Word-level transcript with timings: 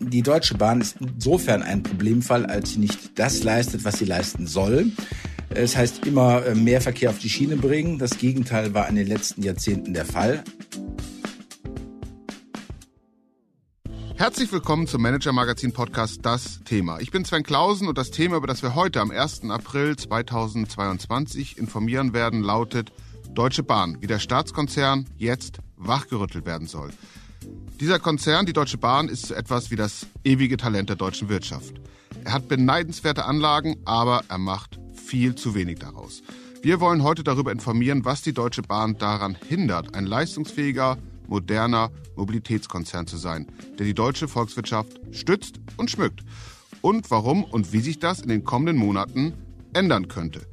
Die 0.00 0.22
Deutsche 0.22 0.54
Bahn 0.56 0.80
ist 0.80 0.96
insofern 1.00 1.62
ein 1.62 1.82
Problemfall, 1.82 2.44
als 2.46 2.72
sie 2.72 2.78
nicht 2.78 3.18
das 3.18 3.42
leistet, 3.42 3.84
was 3.84 3.98
sie 3.98 4.04
leisten 4.04 4.46
soll. 4.46 4.92
Es 5.48 5.76
heißt 5.76 6.06
immer 6.06 6.44
äh, 6.44 6.54
mehr 6.54 6.80
Verkehr 6.80 7.08
auf 7.10 7.18
die 7.18 7.30
Schiene 7.30 7.56
bringen. 7.56 7.98
Das 7.98 8.18
Gegenteil 8.18 8.74
war 8.74 8.88
in 8.88 8.96
den 8.96 9.06
letzten 9.06 9.42
Jahrzehnten 9.42 9.94
der 9.94 10.04
Fall. 10.04 10.44
Herzlich 14.16 14.52
willkommen 14.52 14.86
zum 14.86 15.02
Manager 15.02 15.32
Magazin 15.32 15.72
Podcast 15.72 16.20
Das 16.22 16.60
Thema. 16.64 17.00
Ich 17.00 17.10
bin 17.10 17.24
Sven 17.24 17.42
Klausen 17.42 17.88
und 17.88 17.98
das 17.98 18.10
Thema, 18.10 18.36
über 18.36 18.46
das 18.46 18.62
wir 18.62 18.74
heute 18.74 19.00
am 19.00 19.10
1. 19.10 19.50
April 19.50 19.96
2022 19.96 21.58
informieren 21.58 22.12
werden, 22.12 22.42
lautet 22.42 22.92
Deutsche 23.34 23.64
Bahn, 23.64 23.96
wie 24.00 24.06
der 24.06 24.20
Staatskonzern 24.20 25.06
jetzt 25.16 25.58
wachgerüttelt 25.76 26.46
werden 26.46 26.68
soll. 26.68 26.90
Dieser 27.80 27.98
Konzern, 27.98 28.46
die 28.46 28.52
Deutsche 28.52 28.78
Bahn, 28.78 29.08
ist 29.08 29.26
so 29.26 29.34
etwas 29.34 29.72
wie 29.72 29.76
das 29.76 30.06
ewige 30.22 30.56
Talent 30.56 30.88
der 30.88 30.96
deutschen 30.96 31.28
Wirtschaft. 31.28 31.74
Er 32.22 32.32
hat 32.32 32.46
beneidenswerte 32.46 33.24
Anlagen, 33.24 33.76
aber 33.84 34.22
er 34.28 34.38
macht 34.38 34.78
viel 34.92 35.34
zu 35.34 35.56
wenig 35.56 35.80
daraus. 35.80 36.22
Wir 36.62 36.78
wollen 36.78 37.02
heute 37.02 37.24
darüber 37.24 37.50
informieren, 37.50 38.04
was 38.04 38.22
die 38.22 38.32
Deutsche 38.32 38.62
Bahn 38.62 38.98
daran 38.98 39.36
hindert, 39.48 39.96
ein 39.96 40.06
leistungsfähiger, 40.06 40.96
moderner 41.26 41.90
Mobilitätskonzern 42.14 43.08
zu 43.08 43.16
sein, 43.16 43.48
der 43.78 43.86
die 43.86 43.94
deutsche 43.94 44.28
Volkswirtschaft 44.28 45.00
stützt 45.10 45.56
und 45.76 45.90
schmückt. 45.90 46.20
Und 46.82 47.10
warum 47.10 47.42
und 47.42 47.72
wie 47.72 47.80
sich 47.80 47.98
das 47.98 48.20
in 48.20 48.28
den 48.28 48.44
kommenden 48.44 48.76
Monaten 48.76 49.34
ändern 49.72 50.06
könnte. 50.06 50.46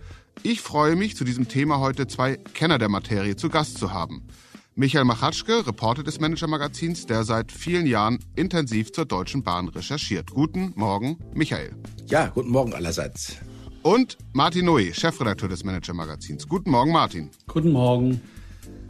Ich 0.43 0.61
freue 0.61 0.95
mich, 0.95 1.15
zu 1.15 1.23
diesem 1.23 1.47
Thema 1.47 1.79
heute 1.79 2.07
zwei 2.07 2.37
Kenner 2.37 2.77
der 2.77 2.89
Materie 2.89 3.35
zu 3.35 3.49
Gast 3.49 3.77
zu 3.77 3.93
haben. 3.93 4.27
Michael 4.75 5.05
Machatschke, 5.05 5.67
Reporter 5.67 6.01
des 6.01 6.19
Manager-Magazins, 6.19 7.05
der 7.05 7.23
seit 7.23 7.51
vielen 7.51 7.85
Jahren 7.85 8.19
intensiv 8.35 8.91
zur 8.93 9.05
Deutschen 9.05 9.43
Bahn 9.43 9.67
recherchiert. 9.67 10.31
Guten 10.31 10.71
Morgen, 10.75 11.17
Michael. 11.33 11.75
Ja, 12.07 12.27
guten 12.27 12.49
Morgen 12.49 12.73
allerseits. 12.73 13.35
Und 13.83 14.17
Martin 14.33 14.65
Noe, 14.65 14.93
Chefredakteur 14.93 15.49
des 15.49 15.63
Manager-Magazins. 15.63 16.47
Guten 16.47 16.71
Morgen, 16.71 16.91
Martin. 16.91 17.29
Guten 17.47 17.71
Morgen. 17.71 18.21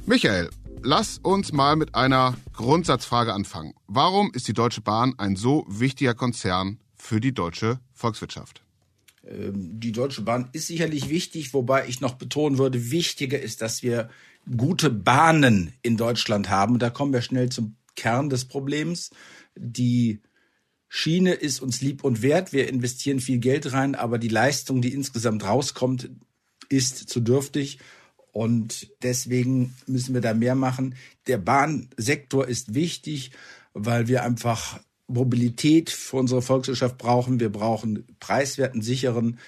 Michael, 0.05 0.49
lass 0.83 1.17
uns 1.17 1.51
mal 1.51 1.75
mit 1.75 1.95
einer 1.95 2.35
Grundsatzfrage 2.53 3.33
anfangen. 3.33 3.73
Warum 3.87 4.31
ist 4.33 4.47
die 4.47 4.53
Deutsche 4.53 4.81
Bahn 4.81 5.15
ein 5.17 5.35
so 5.35 5.65
wichtiger 5.67 6.13
Konzern 6.13 6.77
für 6.95 7.19
die 7.19 7.33
deutsche 7.33 7.79
Volkswirtschaft? 7.93 8.61
Ähm, 9.27 9.79
die 9.79 9.91
Deutsche 9.91 10.21
Bahn 10.21 10.49
ist 10.53 10.67
sicherlich 10.67 11.09
wichtig, 11.09 11.53
wobei 11.53 11.87
ich 11.87 12.01
noch 12.01 12.15
betonen 12.15 12.57
würde, 12.57 12.91
wichtiger 12.91 13.39
ist, 13.39 13.61
dass 13.61 13.83
wir 13.83 14.09
gute 14.57 14.89
Bahnen 14.89 15.73
in 15.81 15.97
Deutschland 15.97 16.49
haben. 16.49 16.79
Da 16.79 16.89
kommen 16.89 17.13
wir 17.13 17.21
schnell 17.21 17.49
zum 17.49 17.75
Kern 17.95 18.29
des 18.29 18.45
Problems. 18.45 19.11
Die 19.55 20.21
Schiene 20.87 21.33
ist 21.33 21.61
uns 21.61 21.81
lieb 21.81 22.03
und 22.03 22.21
wert. 22.21 22.51
Wir 22.53 22.67
investieren 22.67 23.19
viel 23.19 23.37
Geld 23.37 23.71
rein, 23.73 23.95
aber 23.95 24.17
die 24.17 24.27
Leistung, 24.27 24.81
die 24.81 24.93
insgesamt 24.93 25.43
rauskommt, 25.43 26.09
ist 26.69 27.09
zu 27.09 27.19
dürftig. 27.19 27.79
Und 28.31 28.91
deswegen 29.03 29.75
müssen 29.87 30.13
wir 30.13 30.21
da 30.21 30.33
mehr 30.33 30.55
machen. 30.55 30.95
Der 31.27 31.37
Bahnsektor 31.37 32.47
ist 32.47 32.73
wichtig, 32.73 33.31
weil 33.73 34.07
wir 34.07 34.23
einfach 34.23 34.79
Mobilität 35.13 35.89
für 35.89 36.17
unsere 36.17 36.41
Volkswirtschaft 36.41 36.97
brauchen. 36.97 37.39
Wir 37.39 37.51
brauchen 37.51 38.05
preiswerten, 38.19 38.81
sicheren 38.81 39.39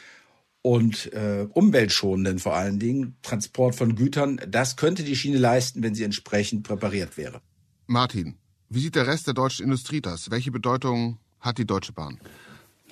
und 0.61 1.11
äh, 1.13 1.47
umweltschonenden 1.51 2.39
vor 2.39 2.55
allen 2.55 2.79
Dingen 2.79 3.17
Transport 3.21 3.75
von 3.75 3.95
Gütern. 3.95 4.39
Das 4.47 4.77
könnte 4.77 5.03
die 5.03 5.15
Schiene 5.15 5.37
leisten, 5.37 5.83
wenn 5.83 5.93
sie 5.93 6.03
entsprechend 6.03 6.63
präpariert 6.63 7.17
wäre. 7.17 7.41
Martin, 7.85 8.35
wie 8.69 8.79
sieht 8.79 8.95
der 8.95 9.05
Rest 9.05 9.27
der 9.27 9.33
deutschen 9.33 9.65
Industrie 9.65 10.01
das? 10.01 10.31
Welche 10.31 10.51
Bedeutung 10.51 11.19
hat 11.39 11.57
die 11.57 11.65
Deutsche 11.65 11.91
Bahn? 11.91 12.19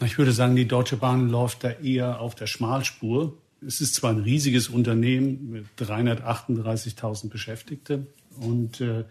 Ich 0.01 0.17
würde 0.17 0.31
sagen, 0.31 0.55
die 0.55 0.67
Deutsche 0.67 0.97
Bahn 0.97 1.29
läuft 1.29 1.63
da 1.63 1.71
eher 1.71 2.19
auf 2.19 2.35
der 2.35 2.47
Schmalspur. 2.47 3.37
Es 3.65 3.79
ist 3.79 3.95
zwar 3.95 4.11
ein 4.11 4.19
riesiges 4.19 4.67
Unternehmen 4.67 5.51
mit 5.51 5.65
338.000 5.79 7.29
Beschäftigte 7.29 8.07
und 8.39 8.81
äh, 8.81 9.05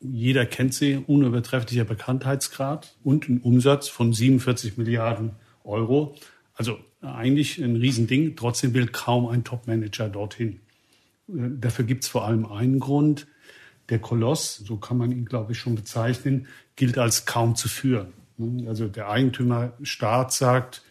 jeder 0.00 0.46
kennt 0.46 0.74
sie, 0.74 0.96
unübertrefflicher 0.96 1.84
Bekanntheitsgrad 1.84 2.96
und 3.02 3.28
ein 3.28 3.40
Umsatz 3.40 3.88
von 3.88 4.12
47 4.12 4.76
Milliarden 4.76 5.32
Euro. 5.64 6.16
Also 6.54 6.78
eigentlich 7.00 7.58
ein 7.58 7.76
Riesending. 7.76 8.36
Trotzdem 8.36 8.74
will 8.74 8.86
kaum 8.86 9.26
ein 9.26 9.44
Topmanager 9.44 10.08
dorthin. 10.08 10.60
Äh, 11.28 11.58
dafür 11.58 11.84
gibt 11.84 12.04
es 12.04 12.10
vor 12.10 12.26
allem 12.26 12.46
einen 12.46 12.80
Grund. 12.80 13.26
Der 13.88 13.98
Koloss, 13.98 14.56
so 14.56 14.76
kann 14.76 14.96
man 14.96 15.12
ihn, 15.12 15.26
glaube 15.26 15.52
ich, 15.52 15.58
schon 15.58 15.74
bezeichnen, 15.74 16.46
gilt 16.76 16.96
als 16.96 17.26
kaum 17.26 17.54
zu 17.54 17.68
führen. 17.68 18.12
Also 18.66 18.88
der 18.88 19.10
Eigentümerstaat 19.10 20.32
sagt, 20.32 20.82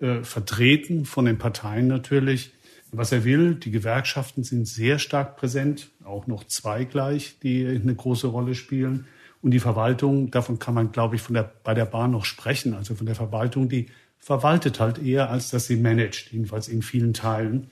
äh, 0.00 0.22
vertreten 0.22 1.06
von 1.06 1.24
den 1.24 1.38
Parteien 1.38 1.88
natürlich, 1.88 2.52
was 2.96 3.12
er 3.12 3.24
will. 3.24 3.54
Die 3.54 3.70
Gewerkschaften 3.70 4.44
sind 4.44 4.66
sehr 4.66 4.98
stark 4.98 5.36
präsent, 5.36 5.90
auch 6.04 6.26
noch 6.26 6.44
zwei 6.44 6.84
gleich, 6.84 7.38
die 7.42 7.66
eine 7.66 7.94
große 7.94 8.26
Rolle 8.26 8.54
spielen. 8.54 9.06
Und 9.42 9.50
die 9.52 9.60
Verwaltung, 9.60 10.30
davon 10.30 10.58
kann 10.58 10.74
man, 10.74 10.92
glaube 10.92 11.16
ich, 11.16 11.22
von 11.22 11.34
der, 11.34 11.50
bei 11.62 11.74
der 11.74 11.84
Bahn 11.84 12.10
noch 12.10 12.24
sprechen, 12.24 12.74
also 12.74 12.94
von 12.94 13.06
der 13.06 13.14
Verwaltung, 13.14 13.68
die 13.68 13.86
verwaltet 14.18 14.80
halt 14.80 14.98
eher, 14.98 15.30
als 15.30 15.50
dass 15.50 15.66
sie 15.66 15.76
managt, 15.76 16.32
jedenfalls 16.32 16.68
in 16.68 16.82
vielen 16.82 17.14
Teilen. 17.14 17.70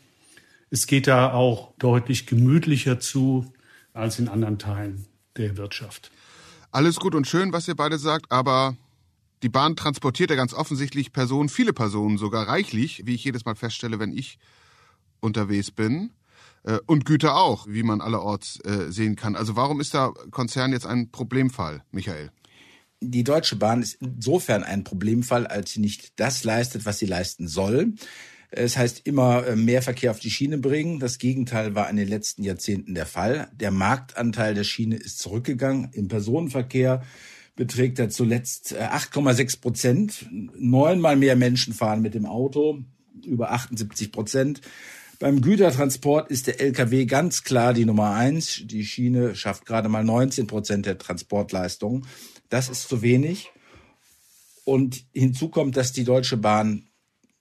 Es 0.70 0.86
geht 0.86 1.06
da 1.06 1.32
auch 1.32 1.72
deutlich 1.78 2.26
gemütlicher 2.26 3.00
zu 3.00 3.52
als 3.92 4.18
in 4.18 4.28
anderen 4.28 4.58
Teilen 4.58 5.06
der 5.36 5.56
Wirtschaft. 5.56 6.10
Alles 6.70 6.96
gut 6.96 7.14
und 7.14 7.26
schön, 7.26 7.52
was 7.52 7.68
ihr 7.68 7.76
beide 7.76 7.98
sagt, 7.98 8.30
aber 8.30 8.76
die 9.42 9.48
Bahn 9.48 9.76
transportiert 9.76 10.30
ja 10.30 10.36
ganz 10.36 10.54
offensichtlich 10.54 11.12
Personen, 11.12 11.48
viele 11.48 11.72
Personen 11.72 12.18
sogar 12.18 12.48
reichlich, 12.48 13.02
wie 13.04 13.14
ich 13.14 13.24
jedes 13.24 13.44
Mal 13.44 13.54
feststelle, 13.54 13.98
wenn 13.98 14.12
ich 14.12 14.38
unterwegs 15.24 15.70
bin. 15.70 16.10
Äh, 16.64 16.78
und 16.86 17.04
Güter 17.04 17.36
auch, 17.36 17.66
wie 17.68 17.82
man 17.82 18.00
allerorts 18.00 18.60
äh, 18.64 18.90
sehen 18.90 19.16
kann. 19.16 19.36
Also 19.36 19.56
warum 19.56 19.80
ist 19.80 19.94
der 19.94 20.12
Konzern 20.30 20.72
jetzt 20.72 20.86
ein 20.86 21.10
Problemfall, 21.10 21.82
Michael? 21.90 22.30
Die 23.00 23.24
Deutsche 23.24 23.56
Bahn 23.56 23.82
ist 23.82 23.98
insofern 24.00 24.62
ein 24.62 24.84
Problemfall, 24.84 25.46
als 25.46 25.72
sie 25.72 25.80
nicht 25.80 26.18
das 26.18 26.44
leistet, 26.44 26.86
was 26.86 26.98
sie 26.98 27.06
leisten 27.06 27.48
soll. 27.48 27.94
Es 28.50 28.76
heißt 28.76 29.02
immer 29.04 29.46
äh, 29.46 29.56
mehr 29.56 29.82
Verkehr 29.82 30.10
auf 30.10 30.20
die 30.20 30.30
Schiene 30.30 30.58
bringen. 30.58 31.00
Das 31.00 31.18
Gegenteil 31.18 31.74
war 31.74 31.90
in 31.90 31.96
den 31.96 32.08
letzten 32.08 32.44
Jahrzehnten 32.44 32.94
der 32.94 33.06
Fall. 33.06 33.48
Der 33.52 33.70
Marktanteil 33.70 34.54
der 34.54 34.64
Schiene 34.64 34.96
ist 34.96 35.18
zurückgegangen. 35.18 35.90
Im 35.92 36.08
Personenverkehr 36.08 37.02
beträgt 37.56 37.98
er 37.98 38.10
zuletzt 38.10 38.74
8,6 38.74 39.60
Prozent. 39.60 40.26
Neunmal 40.30 41.16
mehr 41.16 41.36
Menschen 41.36 41.74
fahren 41.74 42.00
mit 42.00 42.14
dem 42.14 42.26
Auto, 42.26 42.80
über 43.24 43.52
78 43.52 44.12
Prozent. 44.12 44.60
Beim 45.24 45.40
Gütertransport 45.40 46.30
ist 46.30 46.48
der 46.48 46.60
Lkw 46.60 47.06
ganz 47.06 47.44
klar 47.44 47.72
die 47.72 47.86
Nummer 47.86 48.10
eins. 48.10 48.60
Die 48.62 48.84
Schiene 48.84 49.34
schafft 49.34 49.64
gerade 49.64 49.88
mal 49.88 50.04
19 50.04 50.46
Prozent 50.46 50.84
der 50.84 50.98
Transportleistung. 50.98 52.04
Das 52.50 52.68
ist 52.68 52.90
zu 52.90 53.00
wenig. 53.00 53.50
Und 54.64 55.02
hinzu 55.14 55.48
kommt, 55.48 55.78
dass 55.78 55.92
die 55.92 56.04
Deutsche 56.04 56.36
Bahn, 56.36 56.90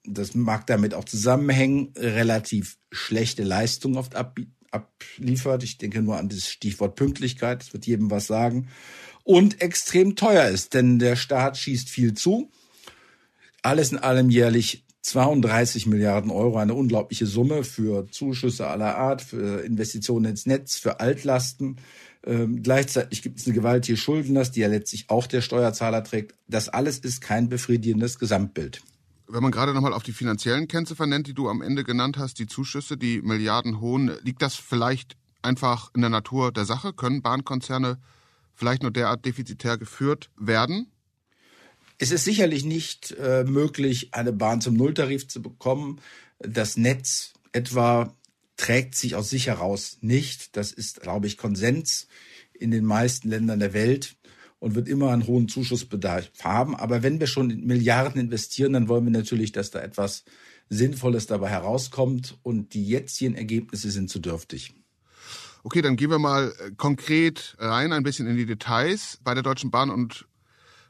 das 0.06 0.34
mag 0.34 0.66
damit 0.66 0.94
auch 0.94 1.04
zusammenhängen, 1.04 1.92
relativ 1.98 2.78
schlechte 2.90 3.44
Leistung 3.44 3.98
oft 3.98 4.16
abliefert. 4.16 5.66
Ich 5.66 5.78
denke 5.78 6.02
nur 6.02 6.16
an 6.16 6.30
das 6.30 6.48
Stichwort 6.50 6.96
Pünktlichkeit. 6.96 7.64
Das 7.64 7.74
wird 7.74 7.86
jedem 7.86 8.10
was 8.10 8.28
sagen. 8.28 8.70
Und 9.26 9.60
extrem 9.62 10.16
teuer 10.16 10.48
ist, 10.48 10.74
denn 10.74 11.00
der 11.00 11.18
Staat 11.18 11.58
schießt 11.58 11.90
viel 11.90 12.14
zu. 12.14 12.50
Alles 13.62 13.92
in 13.92 13.98
allem 13.98 14.30
jährlich 14.30 14.86
32 15.03 15.86
Milliarden 15.86 16.31
Euro, 16.31 16.58
eine 16.58 16.74
unglaubliche 16.74 17.25
Summe 17.25 17.64
für 17.64 18.09
Zuschüsse 18.09 18.68
aller 18.68 18.97
Art, 18.97 19.22
für 19.22 19.64
Investitionen 19.64 20.25
ins 20.25 20.45
Netz, 20.45 20.78
für 20.78 21.01
Altlasten. 21.01 21.78
Ähm, 22.25 22.63
gleichzeitig 22.63 23.22
gibt 23.22 23.39
es 23.39 23.45
eine 23.45 23.54
gewaltige 23.54 23.98
Schuldenlast, 23.98 24.56
die 24.56 24.62
ja 24.62 24.69
letztlich 24.69 25.10
auch 25.10 25.28
der 25.28 25.42
Steuerzahler 25.42 26.06
trägt. 26.06 26.36
Das 26.48 26.69
alles 26.69 27.00
ist 27.00 27.19
kein 27.19 27.50
befriedigendes 27.50 28.18
Gesamtbild. 28.18 28.81
Wenn 29.28 29.44
man 29.44 29.51
gerade 29.51 29.74
nochmal 29.74 29.94
auf 29.94 30.04
die 30.04 30.13
finanziellen 30.13 30.69
Kennziffern 30.69 31.10
nennt, 31.10 31.28
die 31.28 31.33
du 31.33 31.50
am 31.50 31.62
Ende 31.62 31.83
genannt 31.83 32.18
hast, 32.18 32.39
die 32.39 32.48
Zuschüsse, 32.48 32.95
die 32.95 33.22
Milliarden 33.22 33.81
hohen, 33.81 34.10
liegt 34.22 34.42
das 34.42 34.56
vielleicht 34.56 35.18
einfach 35.42 35.92
in 35.94 36.01
der 36.01 36.10
Natur 36.10 36.54
der 36.54 36.63
Sache? 36.63 36.94
Können 36.94 37.22
Bahnkonzerne 37.22 38.00
vielleicht 38.54 38.83
nur 38.83 38.92
derart 38.92 39.25
defizitär 39.25 39.78
geführt 39.78 40.30
werden? 40.38 40.93
Es 41.98 42.12
ist 42.12 42.24
sicherlich 42.25 42.66
nicht 42.66 43.16
äh, 43.19 43.44
möglich, 43.44 44.13
eine 44.13 44.34
Bahn 44.34 44.62
zum 44.62 44.75
Nulltarif 44.75 45.28
zu 45.28 45.42
bekommen. 45.42 46.00
Das 46.40 46.78
Netz 46.78 47.34
etwa 47.51 48.16
trägt 48.57 48.95
sich 48.95 49.16
aus 49.16 49.30
sich 49.30 49.48
heraus 49.48 49.98
nicht. 50.01 50.56
Das 50.57 50.72
ist, 50.72 51.01
glaube 51.01 51.28
ich, 51.28 51.38
Konsens 51.38 52.07
in 52.54 52.72
den 52.72 52.86
meisten 52.86 53.30
Ländern 53.30 53.60
der 53.60 53.74
Welt 53.74 54.16
und 54.60 54.75
wird 54.75 54.88
immer 54.88 55.12
einen 55.12 55.28
hohen 55.28 55.50
Zuschussbedarf 55.50 56.31
haben. 56.42 56.75
Aber 56.75 57.04
wenn 57.04 57.19
wir 57.19 57.28
schon 57.28 57.48
Milliarden 57.66 58.22
investieren, 58.22 58.74
dann 58.74 58.88
wollen 58.88 59.06
wir 59.06 59.12
natürlich, 59.12 59.51
dass 59.51 59.72
da 59.72 59.80
etwas 59.80 60.24
Sinnvolles 60.69 61.28
dabei 61.28 61.50
herauskommt. 61.50 62.38
Und 62.44 62.74
die 62.74 62.86
jetzigen 62.88 63.36
Ergebnisse 63.36 63.92
sind 63.92 64.10
zu 64.10 64.19
dürftig. 64.19 64.74
Okay, 65.63 65.81
dann 65.81 65.95
gehen 65.95 66.10
wir 66.10 66.19
mal 66.19 66.54
äh, 66.60 66.72
konkret 66.75 67.56
rein, 67.57 67.94
ein 67.94 68.04
bisschen 68.04 68.28
in 68.28 68.36
die 68.36 68.45
Details 68.45 69.19
bei 69.24 69.34
der 69.34 69.44
Deutschen 69.44 69.72
Bahn 69.72 69.90
und 69.90 70.28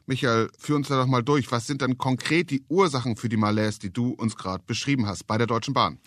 Michael, 0.06 0.50
führ 0.58 0.76
uns 0.76 0.88
da 0.88 0.96
doch 0.96 1.06
mal 1.06 1.22
durch. 1.22 1.50
Was 1.50 1.66
sind 1.66 1.80
denn 1.82 1.98
konkret 1.98 2.50
die 2.50 2.64
Ursachen 2.68 3.16
für 3.16 3.28
die 3.28 3.36
Malaise, 3.36 3.78
die 3.78 3.92
du 3.92 4.10
uns 4.10 4.36
gerade 4.36 4.62
beschrieben 4.66 5.06
hast 5.06 5.26
bei 5.26 5.38
der 5.38 5.46
Deutschen 5.46 5.74
Bahn? 5.74 5.98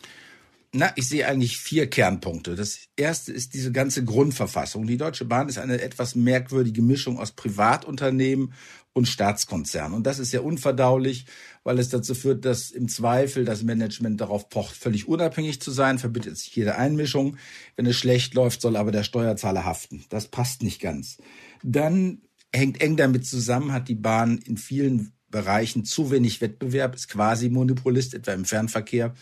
Na, 0.73 0.91
ich 0.95 1.07
sehe 1.07 1.25
eigentlich 1.25 1.57
vier 1.57 1.89
Kernpunkte. 1.89 2.55
Das 2.55 2.79
erste 2.97 3.31
ist 3.31 3.53
diese 3.53 3.71
ganze 3.71 4.03
Grundverfassung. 4.03 4.85
Die 4.85 4.97
Deutsche 4.97 5.25
Bahn 5.25 5.47
ist 5.47 5.57
eine 5.57 5.81
etwas 5.81 6.13
merkwürdige 6.13 6.81
Mischung 6.81 7.17
aus 7.19 7.31
Privatunternehmen 7.31 8.53
und 8.91 9.07
Staatskonzern. 9.07 9.94
Und 9.94 10.05
das 10.05 10.19
ist 10.19 10.33
ja 10.33 10.41
unverdaulich, 10.41 11.25
weil 11.63 11.79
es 11.79 11.89
dazu 11.89 12.13
führt, 12.13 12.44
dass 12.44 12.69
im 12.71 12.89
Zweifel 12.89 13.45
das 13.45 13.63
Management 13.63 14.19
darauf 14.19 14.49
pocht, 14.49 14.75
völlig 14.75 15.07
unabhängig 15.07 15.61
zu 15.61 15.71
sein, 15.71 15.99
verbietet 15.99 16.38
sich 16.38 16.55
jede 16.55 16.75
Einmischung. 16.75 17.38
Wenn 17.75 17.85
es 17.85 17.95
schlecht 17.95 18.33
läuft, 18.33 18.61
soll 18.61 18.75
aber 18.75 18.91
der 18.91 19.03
Steuerzahler 19.03 19.63
haften. 19.63 20.05
Das 20.09 20.27
passt 20.27 20.63
nicht 20.63 20.81
ganz. 20.81 21.17
Dann 21.63 22.21
hängt 22.53 22.81
eng 22.81 22.97
damit 22.97 23.25
zusammen, 23.25 23.71
hat 23.71 23.88
die 23.88 23.95
Bahn 23.95 24.38
in 24.38 24.57
vielen 24.57 25.13
Bereichen 25.29 25.85
zu 25.85 26.11
wenig 26.11 26.41
Wettbewerb, 26.41 26.95
ist 26.95 27.09
quasi 27.09 27.49
Monopolist, 27.49 28.13
etwa 28.13 28.33
im 28.33 28.45
Fernverkehr. 28.45 29.13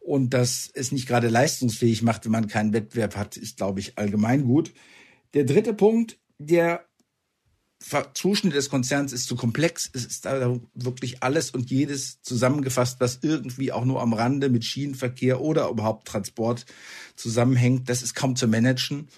Und 0.00 0.34
dass 0.34 0.70
es 0.74 0.92
nicht 0.92 1.08
gerade 1.08 1.28
leistungsfähig 1.28 2.02
macht, 2.02 2.26
wenn 2.26 2.32
man 2.32 2.48
keinen 2.48 2.74
Wettbewerb 2.74 3.16
hat, 3.16 3.36
ist, 3.38 3.56
glaube 3.56 3.80
ich, 3.80 3.96
allgemein 3.96 4.44
gut. 4.44 4.74
Der 5.32 5.44
dritte 5.44 5.72
Punkt, 5.72 6.18
der 6.38 6.84
Zuschnitt 8.14 8.54
des 8.54 8.70
Konzerns 8.70 9.12
ist 9.12 9.26
zu 9.26 9.36
komplex. 9.36 9.90
Es 9.92 10.04
ist 10.04 10.24
da 10.24 10.58
wirklich 10.74 11.22
alles 11.22 11.50
und 11.50 11.70
jedes 11.70 12.20
zusammengefasst, 12.22 13.00
was 13.00 13.18
irgendwie 13.22 13.72
auch 13.72 13.84
nur 13.84 14.00
am 14.00 14.12
Rande 14.12 14.48
mit 14.48 14.64
Schienenverkehr 14.64 15.40
oder 15.40 15.68
überhaupt 15.68 16.06
Transport 16.08 16.66
zusammenhängt. 17.16 17.88
Das 17.88 18.02
ist 18.02 18.14
kaum 18.14 18.36
zu 18.36 18.46
managen. 18.46 19.08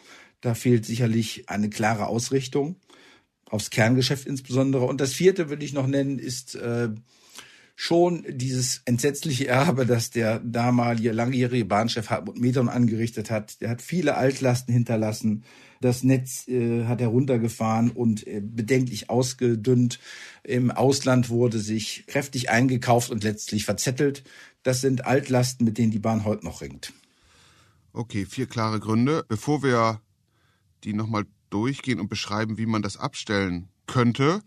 Da 0.41 0.55
fehlt 0.55 0.85
sicherlich 0.85 1.49
eine 1.49 1.71
klare 1.71 2.07
Ausrichtung 2.07 2.77
aufs 3.51 3.71
Kerngeschäft 3.71 4.27
insbesondere. 4.27 4.85
Und 4.85 5.01
das 5.01 5.13
vierte 5.13 5.49
würde 5.49 5.65
ich 5.65 5.73
noch 5.73 5.87
nennen, 5.87 6.19
ist 6.19 6.55
äh, 6.57 6.89
schon 7.77 8.25
dieses 8.29 8.81
entsetzliche 8.87 9.47
Erbe, 9.47 9.85
das 9.85 10.11
der 10.11 10.41
damalige 10.41 11.13
langjährige 11.13 11.67
Bahnchef 11.67 12.09
Hartmut 12.09 12.39
Medon 12.41 12.71
angerichtet 12.71 13.31
hat. 13.31 13.61
Der 13.61 13.69
hat 13.69 13.83
viele 13.83 14.17
Altlasten 14.17 14.73
hinterlassen. 14.73 15.45
Das 15.83 16.03
Netz 16.03 16.49
äh, 16.49 16.85
hat 16.87 17.03
er 17.03 17.09
runtergefahren 17.09 17.91
und 17.91 18.27
äh, 18.27 18.41
bedenklich 18.41 19.11
ausgedünnt. 19.11 20.01
Im 20.43 20.71
Ausland 20.71 21.29
wurde 21.29 21.59
sich 21.59 22.05
kräftig 22.07 22.49
eingekauft 22.51 23.11
und 23.11 23.23
letztlich 23.23 23.67
verzettelt. 23.67 24.25
Das 24.63 24.81
sind 24.81 25.05
Altlasten, 25.05 25.67
mit 25.67 25.77
denen 25.77 25.93
die 25.93 25.99
Bahn 25.99 26.25
heute 26.25 26.47
noch 26.47 26.63
ringt. 26.63 26.95
Okay, 27.93 28.25
vier 28.25 28.47
klare 28.47 28.81
Gründe. 28.81 29.25
Bevor 29.29 29.63
wir 29.63 30.01
die 30.83 30.95
nochmal 30.95 31.25
durchgehen 31.51 32.01
und 32.01 32.09
beschreiben, 32.09 32.59
wie 32.59 32.67
man 32.67 32.83
das 32.83 32.97
abstellen 32.97 33.69
könnte, 33.87 34.43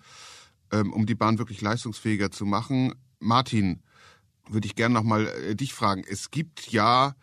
ähm, 0.72 0.94
um 0.94 1.06
die 1.06 1.16
Bahn 1.16 1.38
wirklich 1.38 1.62
leistungsfähiger 1.62 2.32
zu 2.32 2.46
machen. 2.46 2.94
Martin, 3.20 3.82
würde 4.50 4.68
ich 4.68 4.76
gerne 4.76 4.94
nochmal 4.94 5.28
äh, 5.28 5.56
dich 5.56 5.74
fragen. 5.74 6.04
Es 6.08 6.32
gibt 6.32 6.72
ja 6.72 7.16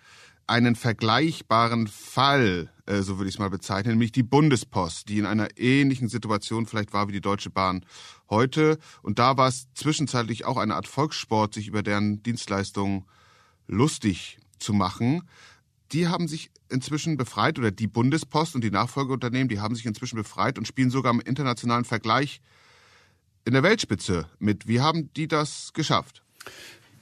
einen 0.47 0.77
vergleichbaren 0.77 1.89
Fall, 1.89 2.71
äh, 2.87 3.03
so 3.03 3.19
würde 3.19 3.29
ich 3.29 3.35
es 3.35 3.39
mal 3.39 3.51
bezeichnen, 3.51 3.93
nämlich 3.93 4.13
die 4.13 4.23
Bundespost, 4.23 5.09
die 5.09 5.19
in 5.19 5.27
einer 5.27 5.49
ähnlichen 5.57 6.09
Situation 6.09 6.67
vielleicht 6.67 6.93
war 6.93 7.09
wie 7.09 7.13
die 7.13 7.21
Deutsche 7.21 7.51
Bahn 7.51 7.85
heute. 8.31 8.79
Und 9.03 9.19
da 9.19 9.37
war 9.37 9.49
es 9.49 9.67
zwischenzeitlich 9.75 10.45
auch 10.45 10.57
eine 10.57 10.77
Art 10.77 10.87
Volkssport, 10.87 11.55
sich 11.55 11.67
über 11.67 11.83
deren 11.83 12.23
Dienstleistungen 12.23 13.05
lustig 13.67 14.39
zu 14.59 14.73
machen. 14.73 15.23
Die 15.93 16.09
haben 16.09 16.29
sich 16.29 16.51
inzwischen 16.69 17.17
befreit 17.17 17.59
oder 17.59 17.71
die 17.71 17.87
Bundespost 17.87 18.55
und 18.55 18.65
die 18.65 18.71
Nachfolgeunternehmen, 18.71 19.49
die 19.49 19.61
haben 19.61 19.75
sich 19.75 19.87
inzwischen 19.87 20.17
befreit 20.17 20.59
und 20.59 20.67
spielen 20.67 20.91
sogar 20.91 21.13
im 21.13 21.21
internationalen 21.21 21.85
Vergleich 21.85 22.41
in 23.45 23.53
der 23.53 23.63
Weltspitze 23.63 24.27
mit. 24.39 24.67
Wie 24.67 24.81
haben 24.81 25.13
die 25.15 25.29
das 25.29 25.73
geschafft? 25.73 26.23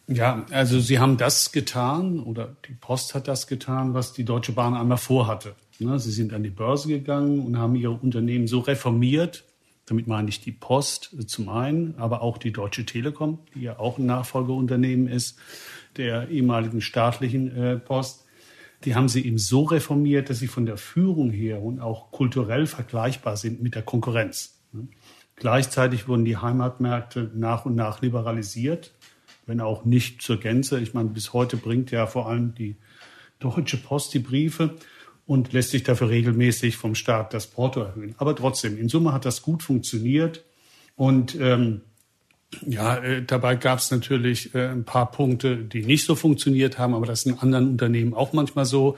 Ja, 0.07 0.45
also 0.51 0.81
sie 0.81 0.99
haben 0.99 1.17
das 1.17 1.51
getan 1.51 2.21
oder 2.21 2.57
die 2.69 2.75
Post 2.75 3.15
hat 3.15 3.27
das 3.27 3.47
getan, 3.47 3.95
was 3.95 4.13
die 4.13 4.25
Deutsche 4.25 4.53
Bahn 4.53 4.75
einmal 4.75 4.99
vorhatte. 4.99 5.55
Ne, 5.79 5.99
sie 5.99 6.13
sind 6.13 6.33
an 6.35 6.43
die 6.43 6.51
Börse 6.51 6.89
gegangen 6.89 7.41
und 7.41 7.59
haben 7.59 7.75
ihre 7.75 7.93
Unternehmen 7.93 8.47
so 8.47 8.61
reformiert, 8.61 9.45
damit 9.87 10.07
meine 10.07 10.29
ich 10.29 10.41
die 10.41 10.53
Post 10.53 11.17
zum 11.27 11.49
einen, 11.49 11.95
aber 11.99 12.23
auch 12.23 12.39
die 12.39 12.53
Deutsche 12.53 12.85
Telekom, 12.85 13.39
die 13.55 13.63
ja 13.63 13.79
auch 13.79 13.99
ein 13.99 14.07
Nachfolgeunternehmen 14.07 15.09
ist, 15.09 15.39
der 15.97 16.29
ehemaligen 16.29 16.81
staatlichen 16.81 17.57
äh, 17.57 17.77
Post, 17.79 18.24
die 18.85 18.95
haben 18.95 19.09
sie 19.09 19.25
eben 19.27 19.39
so 19.39 19.63
reformiert, 19.63 20.31
dass 20.31 20.39
sie 20.39 20.47
von 20.47 20.67
der 20.67 20.77
Führung 20.77 21.31
her 21.31 21.63
und 21.63 21.81
auch 21.81 22.11
kulturell 22.11 22.67
vergleichbar 22.67 23.37
sind 23.37 23.63
mit 23.63 23.75
der 23.75 23.83
Konkurrenz. 23.83 24.61
Gleichzeitig 25.37 26.07
wurden 26.09 26.25
die 26.25 26.37
Heimatmärkte 26.37 27.31
nach 27.35 27.65
und 27.65 27.75
nach 27.75 28.03
liberalisiert, 28.03 28.93
wenn 29.47 29.61
auch 29.61 29.85
nicht 29.85 30.23
zur 30.23 30.39
Gänze. 30.39 30.81
Ich 30.81 30.95
meine, 30.95 31.09
bis 31.09 31.33
heute 31.33 31.57
bringt 31.57 31.91
ja 31.91 32.07
vor 32.07 32.29
allem 32.29 32.55
die 32.55 32.77
Deutsche 33.41 33.77
Post 33.77 34.15
die 34.15 34.21
Briefe 34.21 34.77
und 35.27 35.53
lässt 35.53 35.71
sich 35.71 35.83
dafür 35.83 36.11
regelmäßig 36.11 36.77
vom 36.77 36.95
Staat 36.95 37.35
das 37.35 37.47
Porto 37.47 37.81
erhöhen. 37.81 38.15
Aber 38.19 38.37
trotzdem, 38.37 38.79
in 38.79 38.89
Summe 38.89 39.13
hat 39.13 39.25
das 39.25 39.43
gut 39.43 39.63
funktioniert 39.63 40.45
und 40.97 41.35
ähm, 41.41 41.81
ja, 42.67 42.97
äh, 42.99 43.23
dabei 43.23 43.57
gab 43.57 43.79
es 43.79 43.91
natürlich 43.91 44.55
äh, 44.55 44.69
ein 44.69 44.85
paar 44.85 45.11
Punkte, 45.11 45.57
die 45.57 45.83
nicht 45.85 46.05
so 46.05 46.15
funktioniert 46.15 46.79
haben, 46.79 46.95
aber 46.95 47.07
das 47.07 47.21
ist 47.21 47.27
in 47.27 47.39
anderen 47.39 47.69
Unternehmen 47.69 48.15
auch 48.15 48.33
manchmal 48.33 48.65
so. 48.65 48.97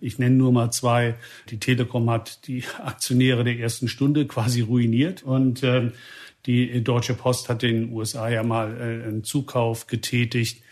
Ich 0.00 0.18
nenne 0.18 0.36
nur 0.36 0.52
mal 0.52 0.70
zwei. 0.70 1.16
Die 1.50 1.58
Telekom 1.58 2.08
hat 2.10 2.46
die 2.46 2.64
Aktionäre 2.84 3.44
der 3.44 3.58
ersten 3.58 3.88
Stunde 3.88 4.26
quasi 4.26 4.60
ruiniert 4.60 5.22
und 5.22 5.62
äh, 5.62 5.90
die 6.46 6.82
Deutsche 6.82 7.14
Post 7.14 7.48
hat 7.48 7.62
in 7.62 7.82
den 7.82 7.92
USA 7.92 8.28
ja 8.28 8.42
mal 8.42 8.76
äh, 8.76 9.06
einen 9.06 9.24
Zukauf 9.24 9.86
getätigt, 9.86 10.62